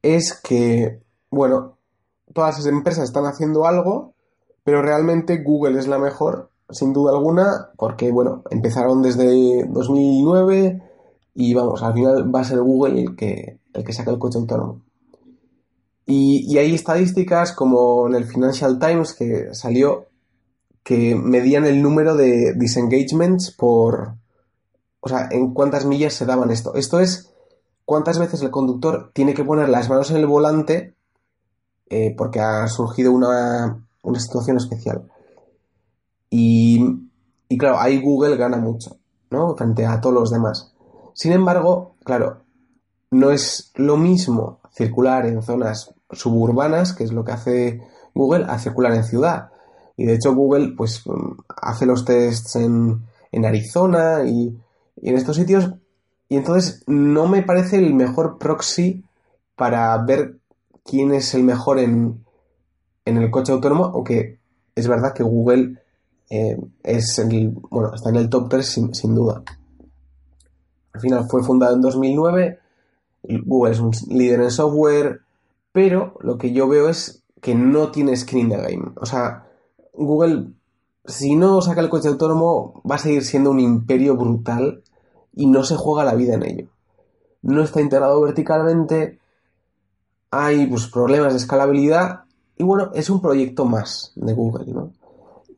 es 0.00 0.40
que, 0.40 1.02
bueno, 1.28 1.76
todas 2.32 2.54
esas 2.54 2.72
empresas 2.72 3.02
están 3.02 3.26
haciendo 3.26 3.66
algo, 3.66 4.14
pero 4.62 4.80
realmente 4.80 5.42
Google 5.42 5.76
es 5.76 5.88
la 5.88 5.98
mejor, 5.98 6.50
sin 6.70 6.92
duda 6.92 7.10
alguna, 7.10 7.70
porque, 7.76 8.12
bueno, 8.12 8.44
empezaron 8.48 9.02
desde 9.02 9.66
2009 9.66 10.80
y 11.34 11.52
vamos, 11.52 11.82
al 11.82 11.94
final 11.94 12.32
va 12.32 12.42
a 12.42 12.44
ser 12.44 12.60
Google 12.60 13.00
el 13.00 13.16
que, 13.16 13.58
el 13.72 13.82
que 13.82 13.92
saca 13.92 14.12
el 14.12 14.20
coche 14.20 14.38
autónomo. 14.38 14.82
Y, 16.06 16.46
y 16.46 16.58
hay 16.58 16.76
estadísticas 16.76 17.52
como 17.52 18.06
en 18.06 18.14
el 18.14 18.24
Financial 18.24 18.78
Times 18.78 19.14
que 19.14 19.52
salió 19.52 20.07
que 20.88 21.14
medían 21.14 21.66
el 21.66 21.82
número 21.82 22.16
de 22.16 22.54
disengagements 22.54 23.50
por, 23.50 24.14
o 25.00 25.08
sea, 25.10 25.28
en 25.30 25.52
cuántas 25.52 25.84
millas 25.84 26.14
se 26.14 26.24
daban 26.24 26.50
esto. 26.50 26.76
Esto 26.76 26.98
es 26.98 27.30
cuántas 27.84 28.18
veces 28.18 28.40
el 28.40 28.50
conductor 28.50 29.10
tiene 29.12 29.34
que 29.34 29.44
poner 29.44 29.68
las 29.68 29.90
manos 29.90 30.10
en 30.10 30.16
el 30.16 30.26
volante 30.26 30.94
eh, 31.90 32.14
porque 32.16 32.40
ha 32.40 32.66
surgido 32.68 33.12
una, 33.12 33.84
situación 34.14 34.56
especial. 34.56 35.06
Y, 36.30 36.82
claro, 37.58 37.78
ahí 37.78 38.00
Google 38.00 38.38
gana 38.38 38.56
mucho, 38.56 38.96
¿no? 39.28 39.54
Frente 39.56 39.84
a 39.84 40.00
todos 40.00 40.14
los 40.14 40.30
demás. 40.30 40.72
Sin 41.12 41.32
embargo, 41.32 41.96
claro, 42.02 42.44
no 43.10 43.30
es 43.30 43.72
lo 43.74 43.98
mismo 43.98 44.60
circular 44.72 45.26
en 45.26 45.42
zonas 45.42 45.94
suburbanas, 46.12 46.94
que 46.94 47.04
es 47.04 47.12
lo 47.12 47.26
que 47.26 47.32
hace 47.32 47.82
Google, 48.14 48.46
a 48.48 48.58
circular 48.58 48.94
en 48.94 49.04
ciudad. 49.04 49.50
Y 49.98 50.06
de 50.06 50.14
hecho 50.14 50.34
Google 50.34 50.74
pues 50.74 51.02
hace 51.60 51.84
los 51.84 52.06
tests 52.06 52.56
en, 52.56 53.04
Arizona 53.44 54.22
y, 54.24 54.56
y, 55.02 55.08
en 55.10 55.16
estos 55.16 55.36
sitios. 55.36 55.70
Y 56.30 56.36
entonces 56.36 56.82
no 56.86 57.26
me 57.26 57.42
parece 57.42 57.76
el 57.76 57.92
mejor 57.92 58.38
proxy 58.38 59.04
para 59.56 59.98
ver 59.98 60.38
quién 60.84 61.12
es 61.12 61.34
el 61.34 61.42
mejor 61.42 61.78
en, 61.78 62.24
el 63.04 63.30
coche 63.30 63.52
autónomo, 63.52 63.86
aunque 63.86 64.38
es 64.74 64.86
verdad 64.86 65.12
que 65.12 65.22
Google 65.22 65.82
eh, 66.30 66.56
es 66.82 67.18
el, 67.18 67.50
bueno, 67.70 67.94
está 67.94 68.10
en 68.10 68.16
el 68.16 68.30
top 68.30 68.48
3 68.48 68.66
sin, 68.92 69.14
duda. 69.14 69.42
Al 70.92 71.00
final 71.00 71.26
fue 71.28 71.42
fundado 71.42 71.74
en 71.74 71.80
2009, 71.80 72.58
Google 73.44 73.72
es 73.72 73.80
un 73.80 73.90
líder 74.08 74.42
en 74.42 74.50
software, 74.50 75.22
pero 75.72 76.14
lo 76.20 76.38
que 76.38 76.52
yo 76.52 76.68
veo 76.68 76.88
es 76.88 77.22
que 77.40 77.54
no 77.54 77.90
tiene 77.90 78.12
in 78.12 78.48
the 78.48 78.56
game. 78.56 78.92
O 78.96 79.06
sea, 79.06 79.47
Google, 79.98 80.52
si 81.04 81.34
no 81.36 81.60
saca 81.60 81.80
el 81.80 81.88
coche 81.88 82.08
autónomo, 82.08 82.82
va 82.88 82.96
a 82.96 82.98
seguir 82.98 83.24
siendo 83.24 83.50
un 83.50 83.60
imperio 83.60 84.16
brutal 84.16 84.82
y 85.34 85.46
no 85.46 85.64
se 85.64 85.76
juega 85.76 86.04
la 86.04 86.14
vida 86.14 86.34
en 86.34 86.42
ello. 86.44 86.66
No 87.42 87.62
está 87.62 87.80
integrado 87.80 88.20
verticalmente, 88.20 89.18
hay 90.30 90.66
pues, 90.66 90.86
problemas 90.86 91.32
de 91.32 91.38
escalabilidad 91.38 92.24
y 92.56 92.64
bueno, 92.64 92.90
es 92.94 93.08
un 93.10 93.20
proyecto 93.20 93.64
más 93.64 94.12
de 94.16 94.34
Google, 94.34 94.72
¿no? 94.72 94.92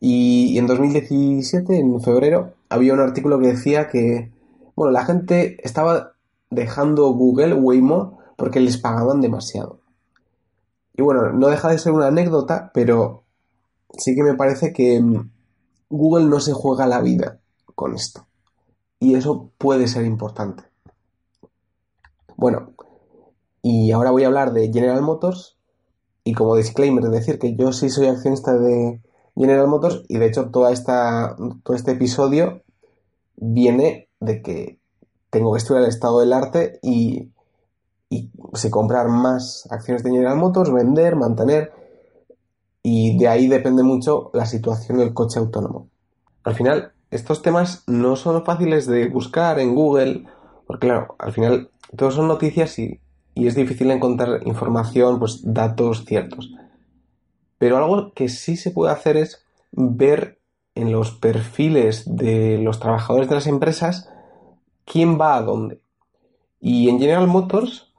Y, 0.01 0.57
en 0.59 0.67
2017, 0.67 1.79
en 1.79 2.01
febrero, 2.01 2.55
había 2.71 2.95
un 2.95 3.01
artículo 3.01 3.39
que 3.39 3.49
decía 3.49 3.89
que, 3.89 4.31
bueno, 4.75 4.93
la 4.93 5.05
gente 5.05 5.59
estaba 5.63 6.13
dejando 6.49 7.11
Google, 7.13 7.55
Waymo, 7.55 8.19
porque 8.37 8.61
les 8.61 8.79
pagaban 8.79 9.21
demasiado. 9.21 9.81
Y 10.95 11.03
bueno, 11.03 11.33
no 11.33 11.49
deja 11.49 11.69
de 11.69 11.79
ser 11.79 11.93
una 11.93 12.07
anécdota, 12.07 12.71
pero 12.73 13.20
sí 13.99 14.15
que 14.15 14.23
me 14.23 14.35
parece 14.35 14.73
que 14.73 15.01
mm, 15.01 15.31
Google 15.91 16.27
no 16.27 16.41
se 16.41 16.53
juega 16.53 16.87
la 16.87 17.01
vida 17.01 17.41
con 17.75 17.95
esto. 17.95 18.27
Y 18.99 19.15
eso 19.15 19.51
puede 19.59 19.89
ser 19.89 20.05
importante. 20.05 20.65
Bueno, 22.37 22.73
y 23.63 23.91
ahora 23.93 24.11
voy 24.11 24.25
a 24.25 24.29
hablar 24.29 24.53
de 24.53 24.73
General 24.73 25.03
Motors. 25.03 25.57
Y 26.25 26.35
como 26.35 26.57
disclaimer, 26.57 27.05
decir 27.05 27.39
que 27.39 27.57
yo 27.57 27.73
sí 27.73 27.89
soy 27.89 28.07
accionista 28.07 28.57
de 28.57 29.01
General 29.37 29.69
Motors. 29.69 30.03
Y 30.09 30.19
de 30.19 30.27
hecho, 30.27 30.51
toda 30.51 30.73
esta, 30.73 31.37
todo 31.63 31.77
este 31.77 31.93
episodio 31.93 32.63
viene 33.37 34.09
de 34.21 34.43
que 34.43 34.79
tengo 35.31 35.53
que 35.53 35.59
estudiar 35.59 35.85
el 35.85 35.89
estado 35.89 36.21
del 36.21 36.33
arte 36.33 36.79
y, 36.83 37.31
y 38.11 38.31
si 38.55 38.71
comprar 38.71 39.09
más 39.09 39.67
acciones 39.71 40.03
de 40.03 40.11
General 40.11 40.37
Motors, 40.37 40.73
vender, 40.73 41.17
mantener. 41.17 41.73
Y 42.83 43.19
de 43.19 43.29
ahí 43.29 43.47
depende 43.49 43.83
mucho 43.83 44.31
la 44.33 44.47
situación 44.47 44.99
del 44.99 45.13
coche 45.13 45.39
autónomo. 45.39 45.89
Al 46.45 46.55
final, 46.55 46.93
estos 47.11 47.43
temas 47.43 47.85
no 47.87 48.17
son 48.17 48.45
fáciles 48.45 48.87
de 48.87 49.09
buscar 49.09 49.59
en 49.59 49.75
Google, 49.75 50.25
porque 50.67 50.87
claro, 50.87 51.15
al 51.19 51.33
final 51.33 51.71
todos 51.97 52.15
son 52.15 52.29
noticias 52.29 52.79
y, 52.79 53.01
y 53.35 53.47
es 53.47 53.55
difícil 53.55 53.91
encontrar 53.91 54.47
información, 54.47 55.19
pues 55.19 55.41
datos 55.43 56.05
ciertos. 56.05 56.53
Pero 57.59 57.77
algo 57.77 58.13
que 58.15 58.29
sí 58.29 58.57
se 58.57 58.71
puede 58.71 58.93
hacer 58.93 59.17
es 59.17 59.45
ver 59.73 60.41
en 60.75 60.93
los 60.93 61.13
perfiles 61.13 62.05
de 62.07 62.59
los 62.59 62.81
trabajadores 62.81 63.29
de 63.29 63.35
las 63.35 63.47
empresas 63.47 64.09
quién 64.85 65.21
va 65.21 65.37
a 65.37 65.43
dónde. 65.43 65.81
Y 66.61 66.89
en 66.89 66.99
General 66.99 67.27
Motors 67.27 67.93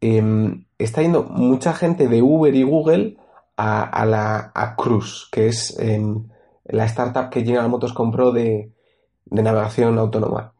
em, 0.00 0.66
está 0.78 1.02
yendo 1.02 1.24
mucha 1.24 1.72
gente 1.72 2.08
de 2.08 2.22
Uber 2.22 2.54
y 2.54 2.62
Google 2.62 3.16
a, 3.56 4.04
la 4.06 4.52
a 4.54 4.76
Cruise, 4.76 5.28
que 5.30 5.48
es 5.48 5.78
em, 5.78 6.24
la 6.64 6.84
startup 6.86 7.30
que 7.30 7.44
General 7.44 7.68
Motors 7.68 7.92
compró 7.92 8.32
de, 8.32 8.70
navegación 9.26 9.98
autónoma. 9.98 10.52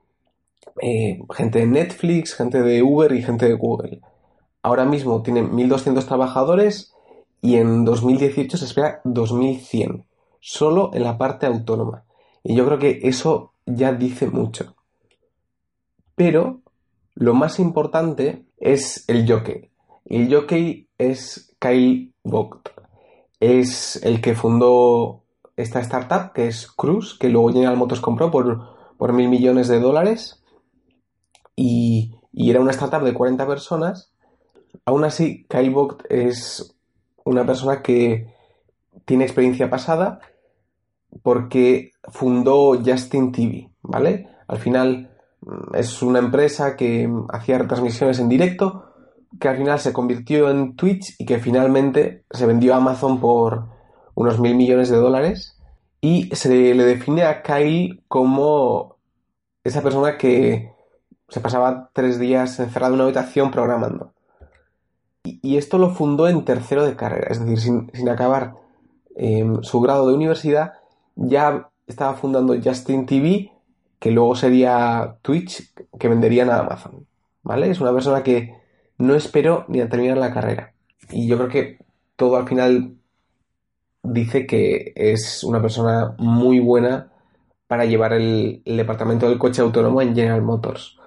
Eh, 0.81 1.21
gente 1.35 1.61
de 1.61 1.67
Netflix, 1.67 2.35
gente 2.35 2.63
de 2.63 2.83
Uber 2.83 3.13
y 3.13 3.23
gente 3.23 3.47
de 3.47 3.55
Google. 3.55 4.01
Ahora 4.63 4.85
mismo 4.85 5.23
tienen 5.23 5.53
1.200 5.53 6.05
trabajadores 6.07 6.93
y 7.41 7.57
en 7.57 7.85
2018 7.85 8.57
se 8.57 8.65
espera 8.65 9.01
2100, 9.05 10.05
solo 10.41 10.91
en 10.95 11.05
la 11.05 11.19
parte 11.19 11.47
autónoma. 11.47 12.05
Y 12.43 12.55
yo 12.55 12.67
creo 12.67 12.79
que 12.79 13.01
eso 13.05 13.53
ya 13.67 13.93
dice 13.93 14.27
mucho. 14.27 14.75
Pero 16.15 16.61
lo 17.15 17.35
más 17.35 17.59
importante 17.59 18.45
es 18.59 19.05
el 19.09 19.31
jockey. 19.31 19.71
El 20.05 20.35
jockey 20.35 20.89
es 20.99 21.55
Kyle 21.59 22.13
Vogt. 22.25 22.84
Es 23.45 24.03
el 24.03 24.23
que 24.23 24.35
fundó 24.35 25.25
esta 25.57 25.81
startup, 25.81 26.33
que 26.33 26.49
es 26.49 26.67
Cruz, 26.67 27.19
que 27.19 27.29
luego 27.29 27.53
General 27.53 27.77
Motors 27.77 28.01
compró 28.01 28.31
por, 28.31 28.97
por 28.97 29.13
mil 29.13 29.29
millones 29.29 29.69
de 29.69 29.81
dólares. 29.81 30.43
Y, 31.55 32.15
y, 32.33 32.51
era 32.51 32.61
una 32.61 32.71
startup 32.71 33.03
de 33.03 33.13
40 33.13 33.47
personas. 33.47 34.13
Aún 34.87 35.05
así, 35.05 35.45
Kyle 35.49 35.71
Vogt 35.71 36.05
es 36.09 36.75
una 37.25 37.45
persona 37.45 37.83
que 37.83 38.35
tiene 39.05 39.25
experiencia 39.25 39.69
pasada 39.69 40.21
porque 41.23 41.91
fundó 42.09 42.81
Justin 42.83 43.31
TV, 43.31 43.71
¿vale? 43.83 44.29
Al 44.49 44.59
final 44.59 45.11
mm, 45.43 45.77
es 45.77 46.03
una 46.03 46.19
empresa 46.19 46.77
que 46.77 47.09
hacía 47.29 47.59
retransmisiones 47.59 48.19
en 48.19 48.29
directo, 48.31 48.94
que 49.41 49.49
al 49.49 49.57
final 49.57 49.79
se 49.79 49.93
convirtió 49.93 50.51
en 50.51 50.77
Twitch 50.77 51.15
y 51.19 51.27
que 51.27 51.39
finalmente 51.39 52.25
se 52.31 52.47
vendió 52.47 52.75
a 52.75 52.79
Amazon 52.79 53.21
por 53.21 53.69
unos 54.15 54.39
mil 54.41 54.55
millones 54.55 54.89
de 54.91 54.97
dólares. 54.97 55.59
Y 56.01 56.35
se 56.35 56.49
le 56.75 56.85
define 56.85 57.25
a 57.25 57.43
Kyle 57.43 58.03
como 58.09 58.97
esa 59.65 59.83
persona 59.83 60.19
que 60.19 60.75
se 61.29 61.41
pasaba 61.41 61.91
tres 61.93 62.19
días 62.19 62.61
encerrado 62.61 62.93
en 62.93 63.01
una 63.01 63.05
habitación 63.05 63.51
programando. 63.51 64.13
Y, 65.25 65.57
esto 65.57 65.79
lo 65.79 65.91
fundó 65.91 66.29
en 66.29 66.45
tercero 66.45 66.85
de 66.85 66.97
carrera, 66.97 67.29
es 67.31 67.41
decir, 67.41 67.59
sin, 67.59 68.09
acabar 68.11 68.57
em, 69.17 69.63
su 69.63 69.81
grado 69.81 70.07
de 70.07 70.15
universidad, 70.15 70.75
ya 71.17 71.71
estaba 71.87 72.15
fundando 72.15 72.55
Justin 72.63 73.07
TV, 73.07 73.51
que 73.99 74.11
luego 74.11 74.37
sería 74.37 75.17
Twitch, 75.23 75.73
que 75.99 76.09
venderían 76.09 76.51
a 76.51 76.59
Amazon. 76.59 77.07
¿Vale? 77.43 77.71
Es 77.71 77.81
una 77.81 77.93
persona 77.93 78.23
que 78.23 78.55
no 78.99 79.15
esperó 79.15 79.65
ni 79.69 79.81
a 79.81 79.89
terminar 79.89 80.19
la 80.19 80.33
carrera. 80.33 80.73
Y 81.11 81.27
yo 81.27 81.37
creo 81.37 81.49
que 81.49 81.79
todo 82.17 82.37
al 82.37 82.49
final 82.49 82.97
dice 84.03 84.47
que 84.47 84.93
es 84.95 85.43
una 85.45 85.61
persona 85.61 86.15
muy 86.19 86.61
buena 86.61 87.11
para 87.67 87.87
llevar 87.87 88.13
el, 88.13 88.63
departamento 88.65 89.29
del 89.29 89.39
coche 89.39 89.63
autónomo 89.63 90.03
en 90.03 90.15
General 90.15 90.43
Motors. 90.43 90.99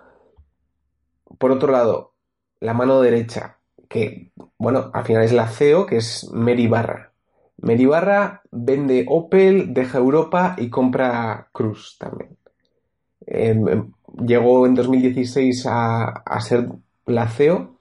Por 1.37 1.51
otro 1.51 1.71
lado, 1.71 2.13
la 2.59 2.73
mano 2.73 2.99
derecha, 3.01 3.59
que, 3.87 4.31
bueno, 4.57 4.89
al 4.93 5.05
final 5.05 5.23
es 5.23 5.31
la 5.31 5.47
CEO, 5.47 5.85
que 5.85 5.97
es 5.97 6.29
Mary 6.33 6.67
Barra. 6.67 7.13
Mary 7.57 7.85
Barra 7.85 8.41
vende 8.51 9.05
Opel, 9.07 9.73
deja 9.73 9.99
Europa 9.99 10.55
y 10.57 10.69
compra 10.69 11.47
Cruz 11.51 11.97
también. 11.99 12.37
Em, 13.25 13.67
em, 13.67 13.93
llegó 14.25 14.65
en 14.65 14.75
2016 14.75 15.65
a, 15.67 16.05
a 16.05 16.41
ser 16.41 16.69
la 17.05 17.27
CEO, 17.27 17.76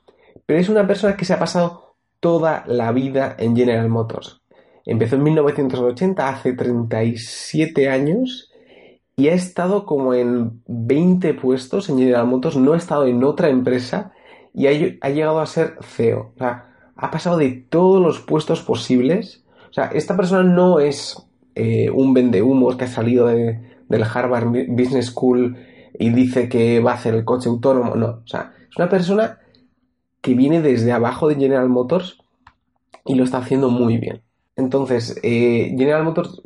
pero 0.46 0.60
es 0.60 0.68
una 0.68 0.86
persona 0.86 1.16
que 1.16 1.24
se 1.24 1.34
ha 1.34 1.38
pasado 1.38 1.96
toda 2.20 2.64
la 2.66 2.92
vida 2.92 3.36
en 3.38 3.56
General 3.56 3.88
Motors. 3.88 4.40
Empezó 4.84 5.16
en 5.16 5.24
1980, 5.24 6.28
hace 6.28 6.52
37 6.52 7.88
años, 7.88 8.52
y 9.16 9.28
ha 9.28 9.34
estado 9.34 9.86
como 9.86 10.14
en 10.14 10.62
20 10.66 11.34
puestos 11.34 11.88
en 11.88 11.98
General 11.98 12.26
Motors, 12.26 12.56
no 12.56 12.74
ha 12.74 12.76
estado 12.76 13.06
en 13.06 13.24
otra 13.24 13.48
empresa 13.48 14.12
y 14.54 14.66
ha, 14.66 15.08
llegado 15.08 15.40
a 15.40 15.46
ser 15.46 15.76
CEO. 15.82 16.32
O 16.34 16.38
sea, 16.38 16.74
ha 16.94 17.10
pasado 17.10 17.38
de 17.38 17.50
todos 17.50 18.00
los 18.00 18.20
puestos 18.20 18.62
posibles. 18.62 19.44
O 19.70 19.72
sea, 19.72 19.86
esta 19.86 20.16
persona 20.16 20.42
no 20.42 20.80
es 20.80 21.16
eh, 21.54 21.90
un 21.90 22.14
vendehumos 22.14 22.76
que 22.76 22.84
ha 22.84 22.88
salido 22.88 23.26
de, 23.26 23.60
del 23.88 24.02
Harvard 24.02 24.46
Business 24.68 25.06
School 25.06 25.56
y 25.98 26.10
dice 26.10 26.48
que 26.48 26.80
va 26.80 26.92
a 26.92 26.94
hacer 26.94 27.14
el 27.14 27.24
coche 27.24 27.48
autónomo. 27.48 27.96
No, 27.96 28.06
o 28.24 28.26
sea, 28.26 28.52
es 28.70 28.76
una 28.76 28.88
persona 28.88 29.38
que 30.26 30.34
viene 30.34 30.60
desde 30.60 30.90
abajo 30.90 31.28
de 31.28 31.36
General 31.36 31.68
Motors 31.68 32.18
y 33.04 33.14
lo 33.14 33.22
está 33.22 33.38
haciendo 33.38 33.70
muy 33.70 33.96
bien. 33.96 34.22
Entonces, 34.56 35.20
eh, 35.22 35.72
General 35.78 36.02
Motors 36.02 36.42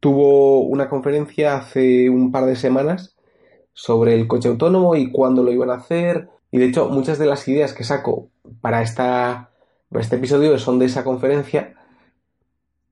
tuvo 0.00 0.60
una 0.60 0.90
conferencia 0.90 1.56
hace 1.56 2.10
un 2.10 2.30
par 2.30 2.44
de 2.44 2.56
semanas 2.56 3.16
sobre 3.72 4.14
el 4.16 4.28
coche 4.28 4.50
autónomo 4.50 4.96
y 4.96 5.10
cuándo 5.10 5.42
lo 5.42 5.50
iban 5.50 5.70
a 5.70 5.76
hacer, 5.76 6.28
y 6.50 6.58
de 6.58 6.66
hecho, 6.66 6.90
muchas 6.90 7.18
de 7.18 7.24
las 7.24 7.48
ideas 7.48 7.72
que 7.72 7.84
saco 7.84 8.28
para, 8.60 8.82
esta, 8.82 9.50
este 9.92 10.16
episodio 10.16 10.58
son 10.58 10.78
de 10.78 10.84
esa 10.84 11.02
conferencia 11.02 11.74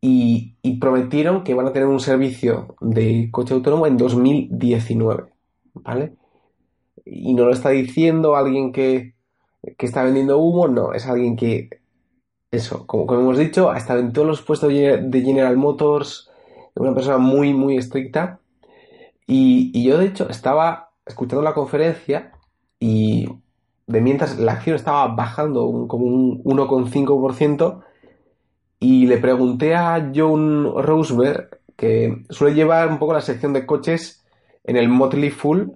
y, 0.01 0.57
prometieron 0.81 1.45
que 1.45 1.53
van 1.53 1.67
a 1.67 1.73
tener 1.75 1.87
un 1.87 2.01
servicio 2.01 2.77
de 2.81 3.29
coche 3.31 3.53
autónomo 3.53 3.87
en 3.87 3.99
2019, 3.99 5.25
¿vale? 5.75 6.15
Y 7.05 7.35
no 7.35 7.45
lo 7.45 7.53
está 7.53 7.69
diciendo 7.69 8.37
alguien 8.37 8.73
que, 8.73 9.20
está 9.63 10.03
vendiendo 10.03 10.39
humo, 10.39 10.69
no, 10.69 10.93
es 10.93 11.07
alguien 11.07 11.37
que, 11.37 11.81
eso, 12.51 12.87
como, 12.87 13.07
como, 13.07 13.21
hemos 13.21 13.39
dicho, 13.39 13.71
ha 13.71 13.79
estado 13.79 14.01
en 14.01 14.13
todos 14.13 14.27
los 14.27 14.43
puestos 14.43 14.71
de 14.71 15.23
General 15.25 15.57
Motors, 15.57 16.31
una 16.75 16.95
persona 16.95 17.19
muy, 17.19 17.55
muy 17.55 17.77
estricta. 17.77 18.41
Y, 19.27 19.71
y 19.73 19.85
yo, 19.85 19.99
de 19.99 20.07
hecho, 20.07 20.29
estaba 20.29 20.91
escuchando 21.07 21.43
la 21.43 21.55
conferencia 21.55 22.33
y 22.81 23.29
de 23.87 24.01
mientras 24.01 24.39
la 24.39 24.53
acción 24.53 24.77
estaba 24.77 25.07
bajando 25.09 25.87
como 25.89 26.07
un 26.07 26.43
1,5% 26.45 27.83
y 28.79 29.07
le 29.07 29.19
pregunté 29.19 29.75
a 29.75 30.11
John 30.15 30.73
Roseberg, 30.83 31.61
que 31.77 32.25
suele 32.31 32.55
llevar 32.55 32.89
un 32.89 32.99
poco 32.99 33.13
la 33.13 33.21
sección 33.21 33.53
de 33.53 33.67
coches 33.67 34.25
en 34.65 34.77
el 34.77 34.89
Motley 34.89 35.31
Full, 35.31 35.69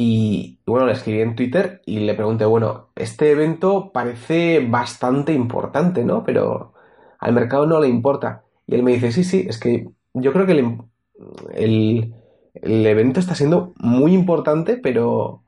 y, 0.00 0.60
bueno, 0.64 0.86
le 0.86 0.92
escribí 0.92 1.20
en 1.22 1.34
Twitter 1.34 1.82
y 1.84 1.98
le 1.98 2.14
pregunté, 2.14 2.44
bueno, 2.44 2.90
este 2.94 3.32
evento 3.32 3.90
parece 3.92 4.64
bastante 4.64 5.32
importante, 5.32 6.04
¿no? 6.04 6.22
Pero 6.22 6.72
al 7.18 7.32
mercado 7.32 7.66
no 7.66 7.80
le 7.80 7.88
importa. 7.88 8.44
Y 8.64 8.76
él 8.76 8.84
me 8.84 8.92
dice, 8.92 9.10
sí, 9.10 9.24
sí, 9.24 9.44
es 9.48 9.58
que 9.58 9.88
yo 10.14 10.32
creo 10.32 10.46
que 10.46 10.52
el, 10.52 12.14
el 12.54 12.86
evento 12.86 13.18
está 13.18 13.34
siendo 13.34 13.72
muy 13.80 14.14
importante, 14.14 14.76
pero 14.76 15.42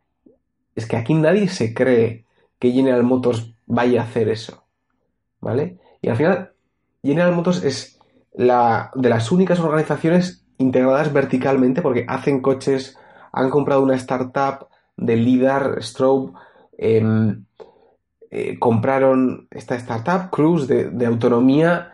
es 0.75 0.87
que 0.87 0.97
aquí 0.97 1.15
nadie 1.15 1.47
se 1.47 1.73
cree 1.73 2.25
que 2.59 2.73
General 2.73 3.05
Motors 3.05 3.55
vaya 3.67 4.01
a 4.01 4.05
hacer 4.07 4.29
eso. 4.29 4.65
¿Vale? 5.41 5.79
Y 6.03 6.09
al 6.09 6.17
final, 6.17 6.51
General 7.05 7.37
Motors 7.37 7.63
es 7.63 8.01
la 8.35 8.91
de 8.97 9.11
las 9.11 9.31
únicas 9.31 9.61
organizaciones 9.61 10.45
integradas 10.59 11.13
verticalmente 11.13 11.83
porque 11.83 12.05
hacen 12.09 12.43
coches, 12.43 12.99
han 13.33 13.51
comprado 13.51 13.83
una 13.83 13.95
startup 13.95 14.69
de 14.97 15.17
LIDAR, 15.17 15.83
Strobe, 15.83 16.33
em, 16.79 17.45
eh, 18.31 18.59
compraron 18.59 19.49
esta 19.51 19.75
startup, 19.77 20.31
Cruise, 20.31 20.67
de, 20.69 21.07
autonomía, 21.07 21.93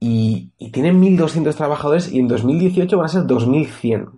y, 0.00 0.50
y, 0.58 0.70
tienen 0.70 1.00
1.200 1.00 1.54
trabajadores 1.54 2.12
y 2.12 2.18
en 2.18 2.28
2018 2.28 2.96
van 2.98 3.06
a 3.06 3.08
ser 3.08 3.22
2.100, 3.22 4.10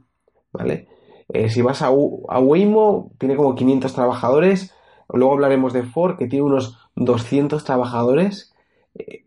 ¿vale? 0.53 0.89
Eh, 1.29 1.49
si 1.49 1.63
vas 1.63 1.83
a, 1.83 1.91
Waymo, 1.91 3.13
tiene 3.19 3.37
como 3.37 3.55
500 3.55 3.93
trabajadores. 3.93 4.73
Luego 5.13 5.35
hablaremos 5.35 5.73
de 5.73 5.83
Ford, 5.83 6.19
que 6.19 6.27
tiene 6.27 6.45
unos 6.45 6.79
200 6.97 7.65
trabajadores. 7.65 8.55
Eh, 8.95 9.25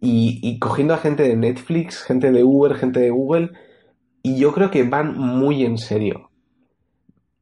y, 0.00 0.58
cogiendo 0.58 0.94
a 0.94 0.98
gente 0.98 1.22
de 1.22 1.36
Netflix, 1.36 2.02
gente 2.02 2.32
de 2.32 2.42
Uber, 2.42 2.74
gente 2.74 3.00
de 3.00 3.10
Google. 3.10 3.52
Y 4.22 4.36
yo 4.38 4.52
creo 4.52 4.70
que 4.70 4.82
van 4.84 5.16
muy 5.16 5.64
en 5.64 5.78
serio. 5.78 6.30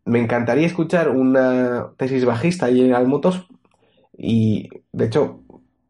Me 0.05 0.19
encantaría 0.21 0.67
escuchar 0.67 1.11
una 1.11 1.93
tesis 1.97 2.25
bajista 2.25 2.69
en 2.69 2.77
General 2.77 3.07
Motors. 3.07 3.47
Y 4.17 4.69
de 4.93 5.07
hecho, 5.07 5.41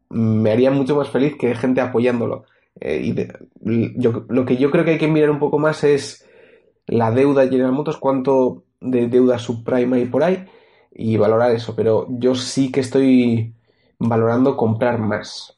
me 0.09 0.51
haría 0.51 0.71
mucho 0.71 0.95
más 0.95 1.09
feliz 1.09 1.35
que 1.37 1.55
gente 1.55 1.81
apoyándolo. 1.81 2.45
Eh, 2.79 3.01
y 3.03 3.15
lo 3.63 4.45
que 4.45 4.57
yo 4.57 4.71
creo 4.71 4.85
que 4.85 4.91
hay 4.91 4.97
que 4.97 5.07
mirar 5.07 5.29
un 5.31 5.39
poco 5.39 5.59
más 5.59 5.83
es 5.83 6.25
la 6.87 7.11
deuda 7.11 7.43
de 7.43 7.49
General 7.49 7.71
Motors, 7.71 7.97
cuánto 7.97 8.63
de 8.79 9.07
deuda 9.07 9.39
subprime 9.39 9.97
hay 9.97 10.05
por 10.05 10.23
ahí 10.23 10.45
y 10.91 11.17
valorar 11.17 11.51
eso. 11.51 11.75
Pero 11.75 12.07
yo 12.09 12.35
sí 12.35 12.71
que 12.71 12.81
estoy 12.81 13.53
valorando 13.99 14.57
comprar 14.57 14.99
más. 14.99 15.57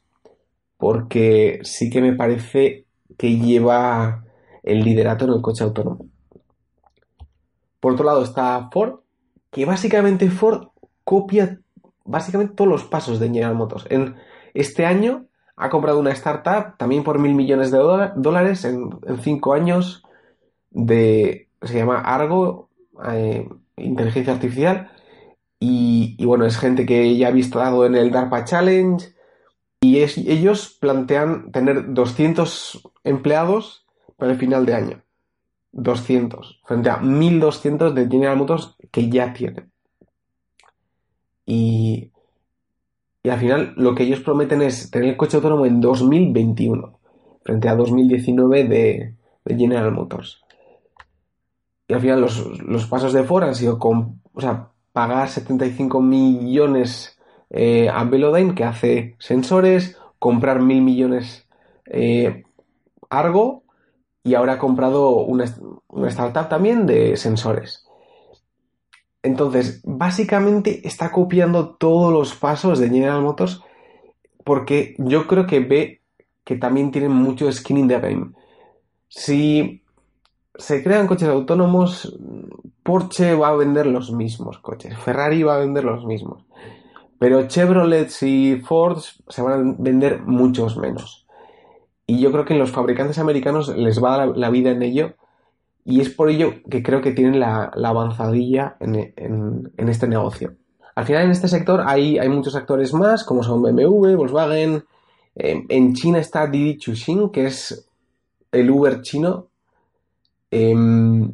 Porque 0.76 1.60
sí 1.62 1.90
que 1.90 2.00
me 2.00 2.14
parece 2.14 2.86
que 3.18 3.38
lleva 3.38 4.24
el 4.62 4.82
liderato 4.84 5.24
en 5.24 5.32
el 5.32 5.42
coche 5.42 5.64
autónomo. 5.64 6.06
Por 7.84 7.92
otro 7.92 8.06
lado 8.06 8.22
está 8.22 8.70
Ford, 8.72 9.00
que 9.50 9.66
básicamente 9.66 10.30
Ford 10.30 10.68
copia 11.04 11.60
básicamente 12.02 12.54
todos 12.54 12.70
los 12.70 12.84
pasos 12.84 13.20
de 13.20 13.26
General 13.26 13.54
Motors. 13.54 13.84
En 13.90 14.14
este 14.54 14.86
año 14.86 15.26
ha 15.54 15.68
comprado 15.68 16.00
una 16.00 16.12
startup 16.12 16.78
también 16.78 17.04
por 17.04 17.18
mil 17.18 17.34
millones 17.34 17.70
de 17.70 17.76
dólares 17.76 18.64
en, 18.64 18.88
cinco 19.20 19.52
años 19.52 20.02
de 20.70 21.50
se 21.60 21.76
llama 21.76 22.00
Argo 22.00 22.70
eh, 23.06 23.50
inteligencia 23.76 24.32
artificial 24.32 24.90
y, 25.60 26.24
bueno 26.24 26.46
es 26.46 26.56
gente 26.56 26.86
que 26.86 27.14
ya 27.18 27.28
ha 27.28 27.32
visto 27.32 27.84
en 27.84 27.96
el 27.96 28.10
DARPA 28.10 28.46
Challenge 28.46 29.12
y 29.82 29.98
ellos 29.98 30.74
plantean 30.80 31.52
tener 31.52 31.92
200 31.92 32.90
empleados 33.04 33.84
para 34.16 34.32
el 34.32 34.38
final 34.38 34.64
de 34.64 34.72
año 34.72 35.04
200 35.74 36.60
frente 36.64 36.90
a 36.90 36.98
1200 36.98 37.94
de 37.94 38.08
General 38.08 38.36
Motors 38.36 38.76
que 38.90 39.08
ya 39.08 39.32
tienen 39.32 39.70
y, 41.46 42.10
y 43.22 43.28
al 43.28 43.38
final 43.38 43.74
lo 43.76 43.94
que 43.94 44.04
ellos 44.04 44.20
prometen 44.20 44.62
es 44.62 44.90
tener 44.90 45.10
el 45.10 45.16
coche 45.16 45.36
autónomo 45.36 45.66
en 45.66 45.80
2021 45.80 46.98
frente 47.44 47.68
a 47.68 47.76
2019 47.76 48.64
de, 48.64 49.14
General 49.46 49.92
Motors. 49.92 50.42
Y 51.86 51.92
al 51.92 52.00
final 52.00 52.22
los, 52.22 52.86
pasos 52.86 53.12
de 53.12 53.24
Ford 53.24 53.44
han 53.44 53.54
sido 53.54 53.78
con, 53.78 54.22
o 54.32 54.40
sea, 54.40 54.70
pagar 54.92 55.28
75 55.28 56.00
millones 56.00 57.18
eh, 57.50 57.90
a 57.90 58.04
Velodyne 58.04 58.54
que 58.54 58.64
hace 58.64 59.16
sensores, 59.18 59.98
comprar 60.18 60.62
mil 60.62 60.80
millones 60.80 61.46
eh, 61.84 62.44
Argo 63.10 63.63
y 64.24 64.34
ahora 64.34 64.54
ha 64.54 64.58
comprado 64.58 65.18
una, 65.18 65.44
startup 66.08 66.48
también 66.48 66.86
de 66.86 67.16
sensores. 67.16 67.86
Entonces, 69.22 69.82
básicamente 69.84 70.86
está 70.86 71.12
copiando 71.12 71.76
todos 71.76 72.12
los 72.12 72.34
pasos 72.34 72.78
de 72.78 72.88
General 72.88 73.22
Motors 73.22 73.62
porque 74.42 74.94
yo 74.98 75.26
creo 75.26 75.46
que 75.46 75.60
ve 75.60 76.00
que 76.42 76.56
también 76.56 76.90
tienen 76.90 77.12
mucho 77.12 77.50
skin 77.52 77.78
in 77.78 77.88
the 77.88 78.00
game. 78.00 78.32
Si 79.08 79.82
se 80.56 80.82
crean 80.82 81.06
coches 81.06 81.28
autónomos, 81.28 82.18
Porsche 82.82 83.34
va 83.34 83.48
a 83.48 83.56
vender 83.56 83.86
los 83.86 84.10
mismos 84.12 84.58
coches, 84.58 84.96
Ferrari 84.98 85.42
va 85.42 85.56
a 85.56 85.58
vender 85.58 85.84
los 85.84 86.04
mismos, 86.04 86.44
pero 87.18 87.48
Chevrolet 87.48 88.10
y 88.22 88.56
Ford 88.56 89.00
se 89.28 89.42
van 89.42 89.52
a 89.52 89.74
vender 89.78 90.22
muchos 90.22 90.76
menos. 90.76 91.23
Y 92.06 92.20
yo 92.20 92.30
creo 92.32 92.44
que 92.44 92.54
los 92.54 92.70
fabricantes 92.70 93.18
americanos 93.18 93.74
les 93.76 94.02
va 94.02 94.14
a 94.14 94.18
dar 94.18 94.36
la, 94.36 94.50
vida 94.50 94.70
en 94.70 94.82
ello 94.82 95.14
y 95.84 96.00
es 96.00 96.10
por 96.10 96.28
ello 96.28 96.54
que 96.70 96.82
creo 96.82 97.00
que 97.00 97.12
tienen 97.12 97.40
la, 97.40 97.72
avanzadilla 97.82 98.76
en, 98.80 99.72
este 99.76 100.06
negocio. 100.06 100.54
Al 100.94 101.06
final 101.06 101.24
en 101.24 101.30
este 101.30 101.48
sector 101.48 101.82
hay, 101.86 102.18
hay 102.18 102.28
muchos 102.28 102.54
actores 102.54 102.92
más, 102.92 103.24
como 103.24 103.42
son 103.42 103.62
BMW, 103.62 104.16
Volkswagen. 104.16 104.84
Eh, 105.34 105.64
en 105.68 105.94
China 105.94 106.18
está 106.18 106.46
Didi 106.46 106.78
Chuxing, 106.78 107.30
que 107.30 107.46
es 107.46 107.88
el 108.52 108.70
Uber 108.70 109.00
chino, 109.02 109.48
Em, 110.56 111.32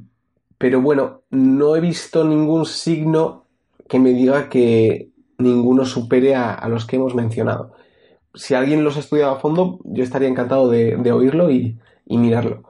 pero 0.57 0.81
bueno, 0.81 1.25
no 1.29 1.77
he 1.77 1.81
visto 1.81 2.25
ningún 2.25 2.65
signo 2.65 3.45
que 3.87 3.99
me 3.99 4.13
diga 4.13 4.49
que 4.49 5.11
ninguno 5.37 5.85
supere 5.85 6.35
a, 6.35 6.67
los 6.71 6.87
que 6.87 6.97
hemos 6.97 7.15
mencionado. 7.15 7.73
Si 8.35 8.55
alguien 8.55 8.85
los 8.85 8.97
ha 8.97 9.01
estudiado 9.01 9.33
a 9.33 9.41
fondo, 9.41 9.81
yo 9.85 10.05
estaría 10.05 10.29
encantado 10.29 10.69
de, 10.71 11.13
oírlo 11.13 11.51
y, 11.51 11.79
mirarlo. 12.07 12.63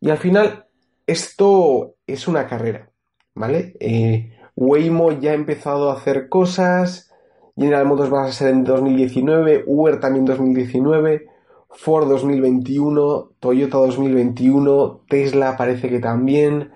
Y 0.00 0.10
al 0.10 0.18
final, 0.18 0.66
esto 1.06 1.94
es 2.06 2.28
una 2.28 2.46
carrera, 2.46 2.90
¿vale? 3.34 3.76
Eh, 3.80 4.32
Waymo 4.54 5.12
ya 5.12 5.32
ha 5.32 5.34
empezado 5.34 5.90
a 5.90 5.94
hacer 5.94 6.28
cosas, 6.28 7.12
General 7.56 7.86
Motors 7.86 8.12
va 8.12 8.24
a 8.24 8.32
ser 8.32 8.48
en 8.48 8.64
2019, 8.64 9.64
Uber 9.66 9.98
también 9.98 10.24
2019. 10.24 11.28
Ford 11.76 12.08
2021, 12.08 13.32
Toyota 13.38 13.78
2021, 13.78 15.02
Tesla 15.08 15.56
parece 15.56 15.88
que 15.88 15.98
también. 15.98 16.72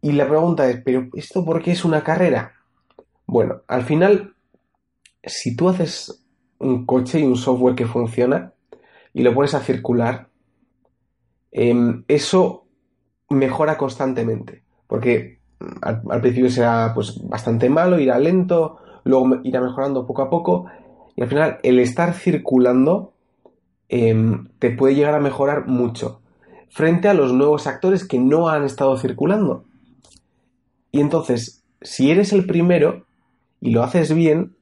Y 0.00 0.12
la 0.12 0.26
pregunta 0.26 0.68
es, 0.68 0.80
¿pero 0.82 1.08
esto 1.14 1.44
por 1.44 1.62
qué 1.62 1.72
es 1.72 1.84
una 1.84 2.02
carrera? 2.02 2.54
Bueno, 3.26 3.62
al 3.68 3.82
final, 3.82 4.34
si 5.24 5.56
tú 5.56 5.68
haces 5.68 6.24
un 6.58 6.86
coche 6.86 7.20
y 7.20 7.24
un 7.24 7.36
software 7.36 7.74
que 7.74 7.86
funciona 7.86 8.52
y 9.12 9.22
lo 9.22 9.34
pones 9.34 9.54
a 9.54 9.60
circular, 9.60 10.28
em, 11.50 12.04
eso 12.08 12.66
mejora 13.30 13.76
constantemente. 13.76 14.62
Porque 14.86 15.40
al, 15.80 16.20
principio 16.20 16.50
será 16.50 16.92
pues, 16.94 17.20
bastante 17.28 17.68
malo, 17.68 17.98
irá 17.98 18.18
lento, 18.18 18.78
luego 19.04 19.40
irá 19.44 19.60
mejorando 19.60 20.06
poco 20.06 20.22
a 20.22 20.30
poco. 20.30 20.66
Y 21.16 21.22
al 21.22 21.28
final, 21.28 21.58
el 21.62 21.78
estar 21.78 22.14
circulando 22.14 23.12
Em, 23.94 24.48
te 24.58 24.70
puede 24.70 24.94
llegar 24.94 25.14
a 25.14 25.20
mejorar 25.20 25.66
mucho 25.66 26.22
frente 26.70 27.08
a 27.08 27.14
los 27.14 27.34
nuevos 27.34 27.66
actores 27.66 28.08
que 28.08 28.18
no 28.18 28.48
han 28.48 28.64
estado 28.64 28.96
circulando. 28.96 29.66
Y 30.90 31.02
entonces, 31.02 31.62
si 31.82 32.10
eres 32.10 32.32
el 32.32 32.46
primero 32.46 33.04
y 33.60 33.70
lo 33.70 33.82
haces 33.82 34.14
bien, 34.14 34.56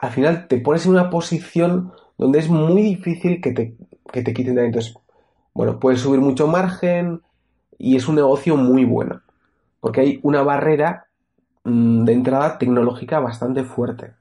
al 0.00 0.10
final 0.10 0.48
te 0.48 0.58
pones 0.58 0.86
en 0.86 0.92
una 0.92 1.10
posición 1.10 1.92
donde 2.16 2.38
es 2.38 2.48
muy 2.48 2.82
difícil 2.82 3.40
que 3.42 3.52
te, 3.52 3.76
que 4.10 4.22
te 4.22 4.32
quiten. 4.32 4.58
Entonces, 4.58 4.94
bueno, 5.52 5.78
puedes 5.78 6.00
subir 6.00 6.20
mucho 6.20 6.46
margen 6.46 7.20
y 7.78 7.96
es 7.96 8.08
un 8.08 8.14
negocio 8.14 8.56
muy 8.56 8.84
bueno. 8.84 9.20
Porque 9.78 10.00
hay 10.00 10.20
una 10.22 10.42
barrera 10.42 11.06
mm, 11.64 12.04
de 12.04 12.12
entrada 12.14 12.56
tecnológica 12.56 13.20
bastante 13.20 13.62
fuerte. 13.64 14.14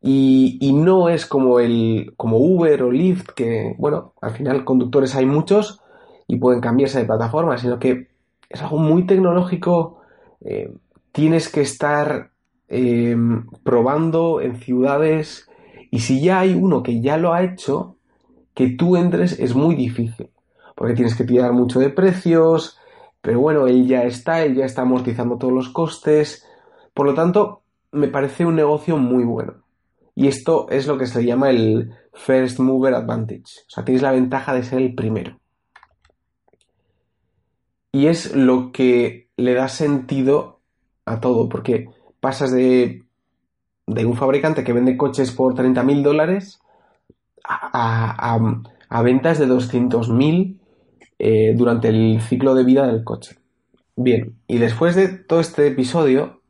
Y, 0.00 0.72
no 0.74 1.08
es 1.08 1.26
como 1.26 1.60
el 1.60 2.14
como 2.16 2.38
Uber 2.38 2.82
o 2.82 2.90
Lyft, 2.90 3.30
que, 3.36 3.74
bueno, 3.78 4.14
al 4.20 4.32
final 4.32 4.64
conductores 4.64 5.14
hay 5.14 5.26
muchos 5.26 5.80
y 6.26 6.36
pueden 6.36 6.60
cambiarse 6.60 6.98
de 6.98 7.04
plataforma, 7.04 7.56
sino 7.56 7.78
que 7.78 8.08
es 8.48 8.62
algo 8.62 8.78
muy 8.78 9.06
tecnológico. 9.06 10.00
Eh, 10.40 10.72
tienes 11.12 11.48
que 11.48 11.60
estar 11.60 12.31
eh, 12.74 13.14
probando 13.62 14.40
en 14.40 14.56
ciudades 14.56 15.46
y 15.90 16.00
si 16.00 16.22
ya 16.22 16.40
hay 16.40 16.54
uno 16.54 16.82
que 16.82 17.02
ya 17.02 17.18
lo 17.18 17.34
ha 17.34 17.42
hecho, 17.42 17.96
que 18.54 18.70
tú 18.70 18.96
entres 18.96 19.38
es 19.38 19.54
muy 19.54 19.74
difícil, 19.74 20.30
porque 20.74 20.94
tienes 20.94 21.14
que 21.14 21.24
tirar 21.24 21.52
mucho 21.52 21.80
de 21.80 21.90
precios, 21.90 22.78
pero 23.20 23.40
bueno, 23.40 23.66
él 23.66 23.86
ya 23.86 24.04
está, 24.04 24.42
él 24.42 24.54
ya 24.54 24.64
está 24.64 24.82
amortizando 24.82 25.36
todos 25.36 25.52
los 25.52 25.68
costes, 25.68 26.46
por 26.94 27.04
lo 27.04 27.12
tanto, 27.12 27.60
me 27.92 28.08
parece 28.08 28.46
un 28.46 28.56
negocio 28.56 28.96
muy 28.96 29.24
bueno. 29.24 29.62
Y 30.14 30.28
esto 30.28 30.66
es 30.70 30.86
lo 30.86 30.96
que 30.96 31.06
se 31.06 31.24
llama 31.26 31.50
el 31.50 31.92
First 32.14 32.58
Mover 32.58 32.94
Advantage. 32.94 33.64
O 33.66 33.70
sea, 33.70 33.84
tienes 33.84 34.02
la 34.02 34.12
ventaja 34.12 34.54
de 34.54 34.62
ser 34.62 34.80
el 34.80 34.94
primero. 34.94 35.38
Y 37.92 38.06
es 38.06 38.34
lo 38.34 38.72
que 38.72 39.28
le 39.36 39.52
da 39.52 39.68
sentido 39.68 40.60
a 41.04 41.20
todo, 41.20 41.50
porque 41.50 41.88
pasas 42.22 42.52
de, 42.52 43.02
de 43.88 44.06
un 44.06 44.16
fabricante 44.16 44.62
que 44.62 44.72
vende 44.72 44.96
coches 44.96 45.32
por 45.32 45.54
30.000 45.54 46.02
dólares 46.02 46.60
a, 47.42 48.38
a, 48.88 49.02
ventas 49.02 49.40
de 49.40 49.48
200.000 49.48 50.60
eh, 51.18 51.52
durante 51.56 51.88
el 51.88 52.20
ciclo 52.20 52.54
de 52.54 52.62
vida 52.62 52.86
del 52.86 53.02
coche. 53.02 53.38
Bien, 53.96 54.36
y 54.46 54.58
después 54.58 54.94
de 54.94 55.08
todo 55.08 55.40
este 55.40 55.66
episodio, 55.66 56.42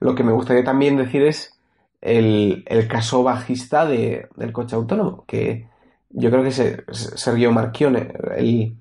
lo 0.00 0.14
que 0.14 0.24
me 0.24 0.32
gustaría 0.32 0.64
también 0.64 0.96
decir 0.96 1.22
es 1.24 1.60
el, 2.00 2.64
caso 2.88 3.22
bajista 3.22 3.84
del 3.84 4.52
coche 4.52 4.76
autónomo, 4.76 5.26
que 5.26 5.68
yo 6.08 6.30
creo 6.30 6.42
que 6.42 6.48
es 6.48 6.76
Sergio 7.16 7.52
Marchione, 7.52 8.14
el, 8.38 8.78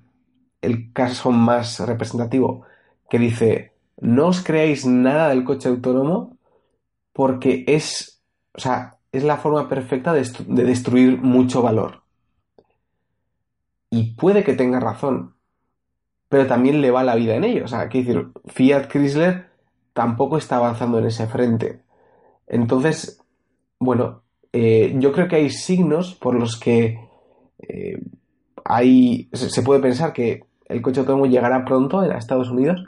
el 0.62 0.94
caso 0.94 1.32
más 1.32 1.82
representativo, 1.82 2.66
que 3.10 3.20
dice, 3.20 3.75
no 4.00 4.28
os 4.28 4.44
creáis 4.44 4.86
nada 4.86 5.30
del 5.30 5.44
coche 5.44 5.70
autónomo 5.70 6.38
porque 7.14 7.64
es, 7.68 8.22
o 8.54 8.60
sea, 8.60 8.98
es 9.12 9.24
la 9.24 9.38
forma 9.38 9.70
perfecta 9.70 10.14
de, 10.14 10.26
destruir 10.48 11.22
mucho 11.22 11.62
valor. 11.62 12.02
Y 13.90 14.16
puede 14.16 14.44
que 14.44 14.54
tenga 14.54 14.80
razón, 14.80 15.36
pero 16.28 16.48
también 16.48 16.82
le 16.82 16.92
va 16.92 17.04
la 17.04 17.16
vida 17.16 17.36
en 17.36 17.46
ello. 17.46 17.64
O 17.64 17.68
sea, 17.68 17.88
quiero 17.88 18.08
decir, 18.08 18.28
Fiat 18.48 18.88
Chrysler 18.90 19.46
tampoco 19.94 20.38
está 20.38 20.58
avanzando 20.58 21.00
en 21.00 21.06
ese 21.06 21.28
frente. 21.28 21.80
Entonces, 22.48 23.22
bueno, 23.80 24.24
eh, 24.52 24.94
yo 24.98 25.14
creo 25.14 25.30
que 25.30 25.38
hay 25.38 25.50
signos 25.50 26.16
por 26.16 26.36
los 26.36 26.60
que 26.60 27.00
eh, 27.60 28.02
hay, 28.66 29.30
se 29.32 29.62
puede 29.62 29.80
pensar 29.80 30.12
que 30.12 30.44
el 30.66 30.82
coche 30.82 31.00
autónomo 31.00 31.28
llegará 31.28 31.64
pronto 31.64 32.00
a 32.00 32.18
Estados 32.18 32.50
Unidos, 32.50 32.84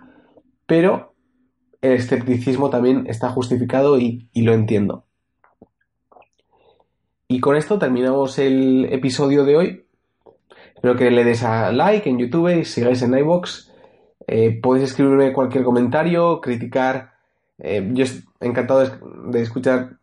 pero 0.68 1.16
el 1.82 1.94
escepticismo 1.94 2.70
también 2.70 3.08
está 3.08 3.30
justificado 3.30 3.98
y, 3.98 4.30
lo 4.36 4.54
entiendo. 4.54 5.06
Y 7.28 7.40
con 7.40 7.56
esto 7.56 7.80
terminamos 7.80 8.38
el 8.38 8.88
episodio 8.92 9.44
de 9.44 9.56
hoy. 9.56 9.86
Espero 10.76 10.96
que 10.96 11.10
le 11.10 11.24
des 11.24 11.44
a 11.44 11.72
like 11.72 12.08
en 12.08 12.20
YouTube 12.20 12.60
y 12.60 12.66
sigáis 12.66 13.02
en 13.02 13.18
iBox. 13.18 13.74
Eh, 14.28 14.60
podéis 14.62 14.92
escribirme 14.92 15.34
cualquier 15.34 15.64
comentario, 15.64 16.42
criticar. 16.42 17.14
Eh, 17.60 17.90
yo 17.94 18.06
encantado 18.40 18.86
de, 19.32 19.42
escuchar 19.42 19.98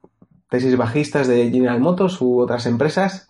tesis 0.51 0.77
bajistas 0.77 1.29
de 1.29 1.51
General 1.51 1.81
Motors 1.81 2.21
u 2.21 2.41
otras 2.41 2.67
empresas. 2.67 3.29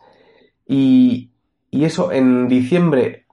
Y, 0.66 1.32
y 1.70 1.84
eso, 1.84 2.12
en 2.12 2.48
diciembre 2.48 3.26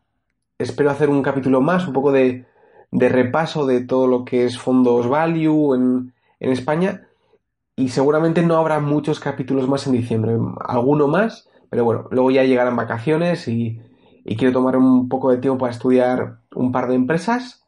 espero 0.57 0.91
hacer 0.91 1.09
un 1.09 1.23
capítulo 1.23 1.61
más, 1.61 1.87
un 1.87 1.93
poco 1.93 2.11
de, 2.11 2.45
de 2.91 3.09
repaso 3.09 3.65
de 3.65 3.81
todo 3.81 4.07
lo 4.07 4.25
que 4.25 4.45
es 4.45 4.59
fondos 4.59 5.07
value 5.07 5.75
en, 5.75 6.13
en 6.39 6.51
España. 6.51 7.07
Y 7.75 7.89
seguramente 7.89 8.43
no 8.43 8.57
habrá 8.57 8.79
muchos 8.79 9.19
capítulos 9.19 9.67
más 9.67 9.87
en 9.87 9.93
diciembre, 9.93 10.37
alguno 10.59 11.07
más, 11.07 11.49
pero 11.69 11.85
bueno, 11.85 12.07
luego 12.11 12.29
ya 12.29 12.43
llegarán 12.43 12.75
vacaciones 12.75 13.47
y, 13.47 13.81
y 14.25 14.35
quiero 14.35 14.53
tomar 14.53 14.75
un 14.75 15.07
poco 15.09 15.31
de 15.31 15.37
tiempo 15.37 15.57
para 15.57 15.71
estudiar 15.71 16.39
un 16.53 16.71
par 16.71 16.87
de 16.89 16.95
empresas. 16.95 17.63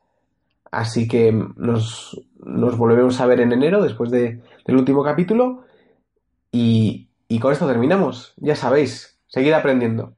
Así 0.72 1.08
que 1.08 1.32
nos, 1.56 2.22
nos 2.44 2.78
volvemos 2.78 3.22
a 3.22 3.26
ver 3.28 3.40
en 3.40 3.54
enero 3.54 3.82
después 3.82 4.12
de, 4.12 4.42
del 4.66 4.76
último 4.76 5.04
capítulo. 5.04 5.64
Y, 6.52 7.08
y 7.28 7.40
con 7.40 7.54
esto 7.54 7.66
terminamos. 7.68 8.34
Ya 8.38 8.56
sabéis, 8.56 9.20
seguid 9.28 9.54
aprendiendo. 9.54 10.14